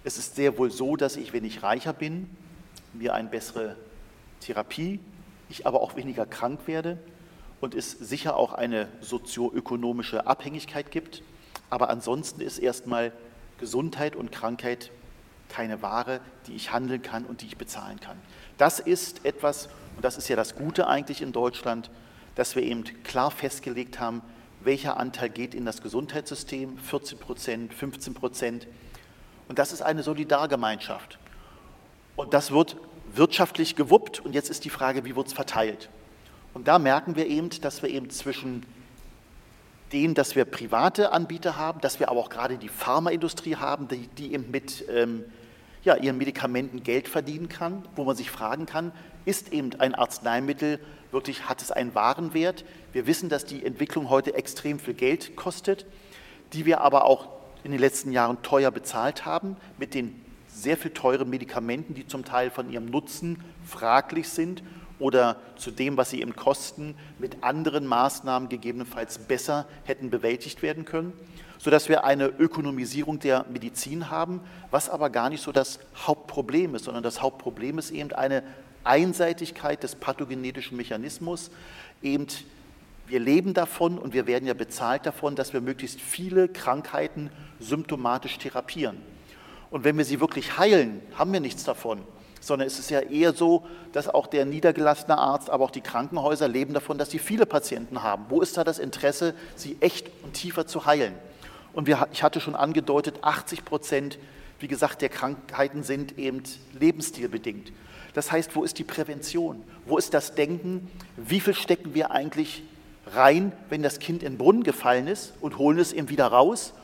[0.05, 2.31] Es ist sehr wohl so, dass ich, wenn ich reicher bin,
[2.93, 3.77] mir eine bessere
[4.41, 4.99] Therapie,
[5.53, 6.99] ich aber auch weniger krank werde
[7.61, 11.23] und es sicher auch eine sozioökonomische Abhängigkeit gibt.
[11.71, 13.13] Aber ansonsten ist erstmal
[13.59, 14.91] Gesundheit und Krankheit
[15.49, 18.17] keine Ware, die ich handeln kann und die ich bezahlen kann.
[18.59, 21.91] Das ist etwas, und das ist ja das Gute eigentlich in Deutschland,
[22.35, 24.23] dass wir eben klar festgelegt haben,
[24.65, 28.67] welcher Anteil geht in das Gesundheitssystem, 14 Prozent, 15 Prozent.
[29.49, 31.19] Und das ist eine Solidargemeinschaft.
[32.17, 32.77] Und das wird
[33.15, 35.89] wirtschaftlich gewuppt und jetzt ist die Frage, wie wird es verteilt?
[36.55, 38.65] Und da merken wir eben, dass wir eben zwischen
[39.93, 44.09] denen, dass wir private Anbieter haben, dass wir aber auch gerade die Pharmaindustrie haben, die,
[44.19, 45.25] die eben mit ähm,
[45.85, 48.93] ja, ihren Medikamenten Geld verdienen kann, wo man sich fragen kann,
[49.25, 50.79] ist eben ein Arzneimittel
[51.11, 52.65] wirklich, hat es einen Warenwert?
[52.93, 55.87] Wir wissen, dass die Entwicklung heute extrem viel Geld kostet,
[56.53, 57.29] die wir aber auch
[57.65, 60.21] in den letzten Jahren teuer bezahlt haben, mit den
[60.53, 64.63] sehr viel teuren Medikamenten, die zum Teil von ihrem Nutzen fraglich sind
[64.99, 70.85] oder zu dem, was sie eben kosten, mit anderen Maßnahmen gegebenenfalls besser hätten bewältigt werden
[70.85, 71.13] können,
[71.59, 74.41] sodass wir eine Ökonomisierung der Medizin haben,
[74.71, 78.43] was aber gar nicht so das Hauptproblem ist, sondern das Hauptproblem ist eben eine
[78.85, 81.51] Einseitigkeit des pathogenetischen Mechanismus,
[82.03, 82.27] eben
[83.07, 88.39] wir leben davon und wir werden ja bezahlt davon, dass wir möglichst viele Krankheiten symptomatisch
[88.39, 88.97] therapieren.
[89.73, 92.03] Und wenn wir sie wirklich heilen, haben wir nichts davon,
[92.41, 96.47] sondern es ist ja eher so, dass auch der niedergelassene Arzt, aber auch die Krankenhäuser
[96.47, 98.27] leben davon, dass sie viele Patienten haben.
[98.29, 101.14] Wo ist da das Interesse, sie echt und tiefer zu heilen?
[101.73, 104.18] Und wir, ich hatte schon angedeutet, 80 Prozent,
[104.61, 106.43] wie gesagt, der Krankheiten sind eben
[106.79, 107.73] lebensstilbedingt.
[108.12, 109.62] Das heißt, wo ist die Prävention?
[109.87, 110.91] Wo ist das Denken?
[111.16, 112.62] Wie viel stecken wir eigentlich
[113.07, 116.75] rein, wenn das Kind in den Brunnen gefallen ist und holen es eben wieder raus?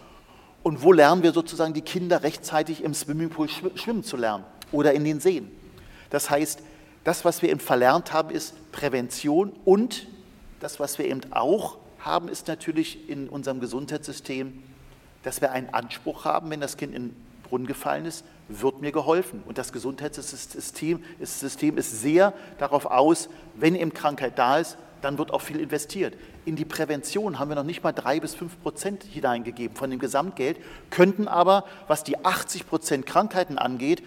[0.63, 5.05] Und wo lernen wir sozusagen die Kinder rechtzeitig im Swimmingpool schwimmen zu lernen oder in
[5.05, 5.51] den Seen?
[6.11, 6.61] Das heißt,
[7.05, 10.07] das, was wir eben verlernt haben, ist Prävention und
[10.61, 14.63] das, was wir eben auch haben, ist natürlich in unserem Gesundheitssystem,
[15.23, 18.93] dass wir einen Anspruch haben, wenn das Kind in den Brunnen gefallen ist, wird mir
[18.93, 19.43] geholfen.
[19.47, 25.41] Und das Gesundheitssystem ist sehr darauf aus, wenn eben Krankheit da ist, dann wird auch
[25.41, 26.15] viel investiert.
[26.45, 29.99] In die Prävention haben wir noch nicht mal drei bis fünf Prozent hineingegeben von dem
[29.99, 30.59] Gesamtgeld,
[30.91, 34.03] könnten aber, was die 80 Prozent Krankheiten angeht,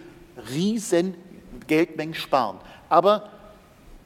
[0.50, 1.14] riesen
[1.66, 2.58] Geldmengen sparen.
[2.88, 3.30] Aber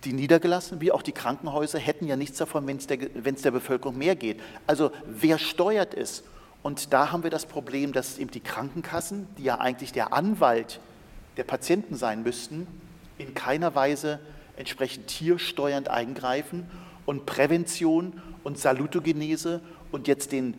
[0.05, 3.99] die Niedergelassenen wie auch die Krankenhäuser hätten ja nichts davon, wenn es der, der Bevölkerung
[3.99, 4.41] mehr geht.
[4.67, 6.23] Also wer steuert es?
[6.63, 10.81] Und da haben wir das Problem, dass eben die Krankenkassen, die ja eigentlich der Anwalt
[11.37, 12.67] der Patienten sein müssten,
[13.19, 14.19] in keiner Weise
[14.57, 16.67] entsprechend tiersteuernd eingreifen
[17.05, 19.61] und Prävention und Salutogenese
[19.93, 20.55] und jetzt den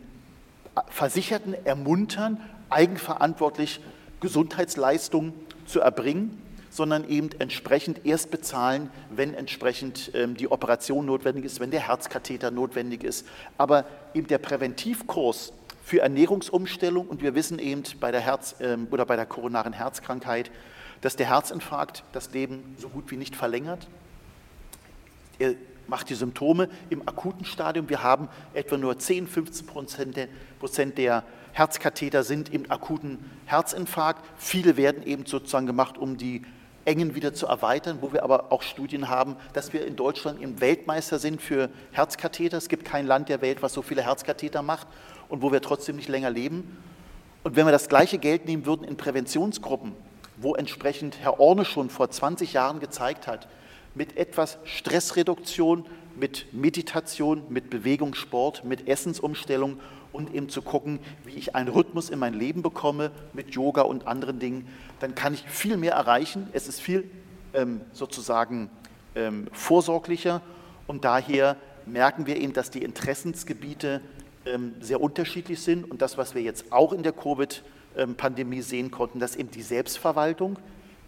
[0.88, 2.40] Versicherten ermuntern,
[2.70, 3.80] eigenverantwortlich
[4.20, 5.32] Gesundheitsleistungen
[5.66, 11.70] zu erbringen, sondern eben entsprechend erst bezahlen, wenn entsprechend ähm, die Operation notwendig ist, wenn
[11.70, 13.26] der Herzkatheter notwendig ist.
[13.56, 13.84] Aber
[14.14, 19.16] eben der Präventivkurs für Ernährungsumstellung und wir wissen eben bei der Herz- ähm, oder bei
[19.16, 20.50] der koronaren Herzkrankheit,
[21.00, 23.88] dass der Herzinfarkt das Leben so gut wie nicht verlängert.
[25.38, 25.54] Er
[25.86, 27.88] macht die Symptome im akuten Stadium.
[27.88, 29.66] Wir haben etwa nur 10, 15
[30.58, 34.24] Prozent der Herzkatheter sind im akuten Herzinfarkt.
[34.36, 36.42] Viele werden eben sozusagen gemacht, um die
[36.84, 40.60] Engen wieder zu erweitern, wo wir aber auch Studien haben, dass wir in Deutschland im
[40.60, 42.56] Weltmeister sind für Herzkatheter.
[42.56, 44.86] Es gibt kein Land der Welt, was so viele Herzkatheter macht
[45.28, 46.78] und wo wir trotzdem nicht länger leben.
[47.44, 49.92] Und wenn wir das gleiche Geld nehmen würden in Präventionsgruppen,
[50.40, 53.48] wo entsprechend Herr Orne schon vor 20 Jahren gezeigt hat,
[53.94, 55.86] mit etwas Stressreduktion,
[56.16, 59.80] mit Meditation, mit Bewegungssport, mit Essensumstellung
[60.12, 64.06] und eben zu gucken, wie ich einen Rhythmus in mein Leben bekomme mit Yoga und
[64.06, 64.68] anderen Dingen,
[65.00, 66.48] dann kann ich viel mehr erreichen.
[66.52, 67.10] Es ist viel
[67.54, 68.70] ähm, sozusagen
[69.14, 70.40] ähm, vorsorglicher
[70.86, 74.00] und daher merken wir eben, dass die Interessensgebiete
[74.46, 75.90] ähm, sehr unterschiedlich sind.
[75.90, 77.12] Und das, was wir jetzt auch in der
[77.98, 80.58] Covid-Pandemie sehen konnten, dass eben die Selbstverwaltung,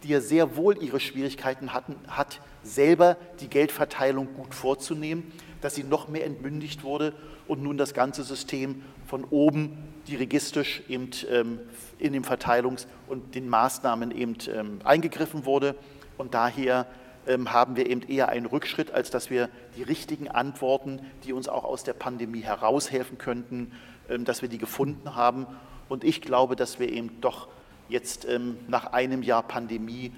[0.03, 5.84] die ja sehr wohl ihre Schwierigkeiten hatten, hat, selber die Geldverteilung gut vorzunehmen, dass sie
[5.84, 7.12] noch mehr entmündigt wurde
[7.47, 9.78] und nun das ganze System von oben
[10.09, 11.61] dirigistisch eben ähm,
[11.99, 15.76] in den Verteilungs- und den Maßnahmen eben ähm, eingegriffen wurde.
[16.16, 16.86] Und daher
[17.26, 21.49] ähm, haben wir eben eher einen Rückschritt, als dass wir die richtigen Antworten, die uns
[21.49, 23.72] auch aus der Pandemie heraushelfen könnten,
[24.09, 25.47] ähm, dass wir die gefunden haben.
[25.91, 27.49] Und ich glaube, dass wir eben doch
[27.88, 30.12] jetzt ähm, nach einem Jahr Pandemie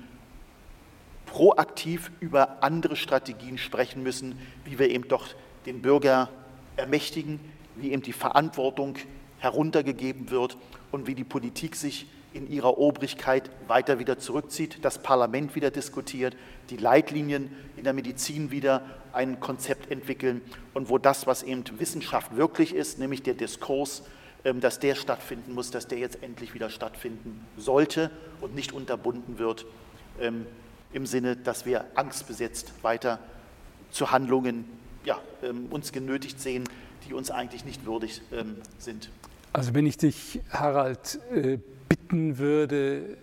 [1.24, 5.28] proaktiv über andere Strategien sprechen müssen, wie wir eben doch
[5.64, 6.28] den Bürger
[6.76, 7.40] ermächtigen,
[7.76, 8.96] wie eben die Verantwortung
[9.38, 10.58] heruntergegeben wird
[10.90, 16.36] und wie die Politik sich in ihrer Obrigkeit weiter wieder zurückzieht, das Parlament wieder diskutiert,
[16.68, 18.82] die Leitlinien in der Medizin wieder
[19.14, 20.42] ein Konzept entwickeln
[20.74, 24.02] und wo das, was eben Wissenschaft wirklich ist, nämlich der Diskurs,
[24.44, 29.66] dass der stattfinden muss, dass der jetzt endlich wieder stattfinden sollte und nicht unterbunden wird
[30.20, 30.46] ähm,
[30.92, 33.18] im Sinne, dass wir angstbesetzt weiter
[33.90, 34.64] zu Handlungen
[35.04, 36.64] ja, ähm, uns genötigt sehen,
[37.08, 38.22] die uns eigentlich nicht würdig
[38.78, 39.10] sind.
[39.52, 43.18] Also wenn ich dich, Harald, äh, bitten würde,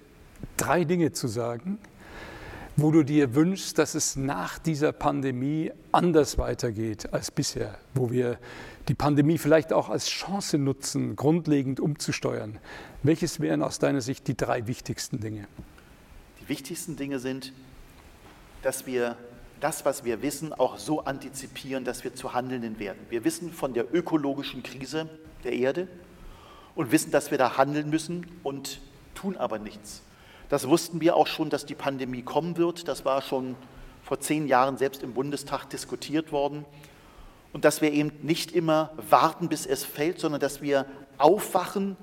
[0.58, 1.80] drei Dinge zu sagen,
[2.76, 8.38] wo du dir wünschst, dass es nach dieser Pandemie anders weitergeht als bisher, wo wir
[8.90, 12.58] die Pandemie vielleicht auch als Chance nutzen, grundlegend umzusteuern.
[13.04, 15.48] Welches wären aus deiner Sicht die drei wichtigsten Dinge?
[16.42, 17.54] Die wichtigsten Dinge sind,
[18.64, 19.16] dass wir
[19.60, 23.00] das, was wir wissen, auch so antizipieren, dass wir zu Handelnden werden.
[23.10, 25.08] Wir wissen von der ökologischen Krise
[25.44, 25.88] der Erde
[26.74, 28.82] und wissen, dass wir da handeln müssen und
[29.14, 30.02] tun aber nichts.
[30.50, 32.88] Das wussten wir auch schon, dass die Pandemie kommen wird.
[32.88, 33.56] Das war schon
[34.02, 36.66] vor zehn Jahren selbst im Bundestag diskutiert worden.
[37.52, 40.86] Und dass wir eben nicht immer warten, bis es fällt, sondern dass wir
[41.18, 41.98] aufwachen,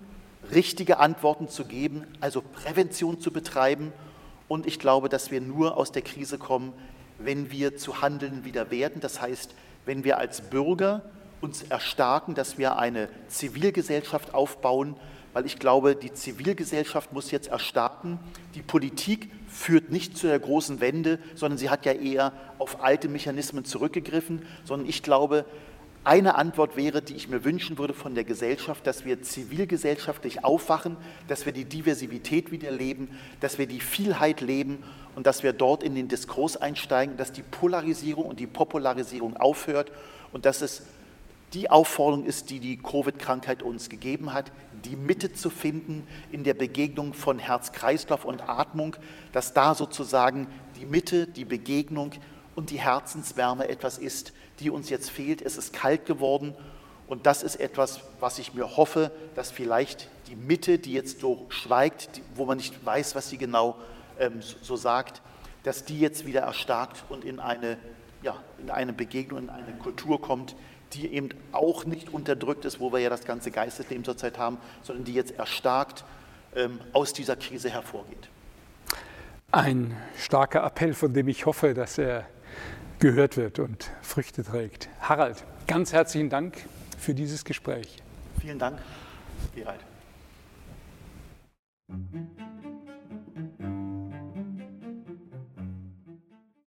[0.52, 3.92] richtige Antworten zu geben, also Prävention zu betreiben.
[4.48, 6.72] Und ich glaube, dass wir nur aus der Krise kommen,
[7.18, 9.00] wenn wir zu Handeln wieder werden.
[9.00, 11.02] Das heißt, wenn wir als Bürger
[11.40, 14.96] uns erstarken, dass wir eine Zivilgesellschaft aufbauen,
[15.32, 18.18] weil ich glaube, die Zivilgesellschaft muss jetzt erstarken.
[18.54, 23.08] Die Politik führt nicht zu der großen Wende, sondern sie hat ja eher auf alte
[23.08, 25.46] Mechanismen zurückgegriffen, sondern ich glaube,
[26.04, 30.96] eine Antwort wäre, die ich mir wünschen würde von der Gesellschaft, dass wir zivilgesellschaftlich aufwachen,
[31.26, 33.08] dass wir die Diversität wieder leben,
[33.40, 34.84] dass wir die Vielheit leben
[35.16, 39.90] und dass wir dort in den Diskurs einsteigen, dass die Polarisierung und die Popularisierung aufhört
[40.32, 40.82] und dass es
[41.54, 44.52] die Aufforderung ist, die die Covid-Krankheit uns gegeben hat,
[44.86, 48.96] die Mitte zu finden in der Begegnung von Herz-Kreislauf und Atmung,
[49.32, 52.12] dass da sozusagen die Mitte, die Begegnung
[52.54, 55.42] und die Herzenswärme etwas ist, die uns jetzt fehlt.
[55.42, 56.54] Es ist kalt geworden
[57.08, 61.46] und das ist etwas, was ich mir hoffe, dass vielleicht die Mitte, die jetzt so
[61.48, 63.76] schweigt, wo man nicht weiß, was sie genau
[64.18, 65.22] ähm, so sagt,
[65.62, 67.76] dass die jetzt wieder erstarkt und in eine,
[68.22, 70.54] ja, in eine Begegnung, in eine Kultur kommt,
[70.92, 75.04] die eben auch nicht unterdrückt ist, wo wir ja das ganze Geistesleben zurzeit haben, sondern
[75.04, 76.04] die jetzt erstarkt
[76.54, 78.28] ähm, aus dieser Krise hervorgeht.
[79.52, 82.26] Ein starker Appell, von dem ich hoffe, dass er
[82.98, 84.88] gehört wird und Früchte trägt.
[85.00, 86.56] Harald, ganz herzlichen Dank
[86.98, 88.02] für dieses Gespräch.
[88.40, 88.78] Vielen Dank,
[89.54, 89.80] Gerald.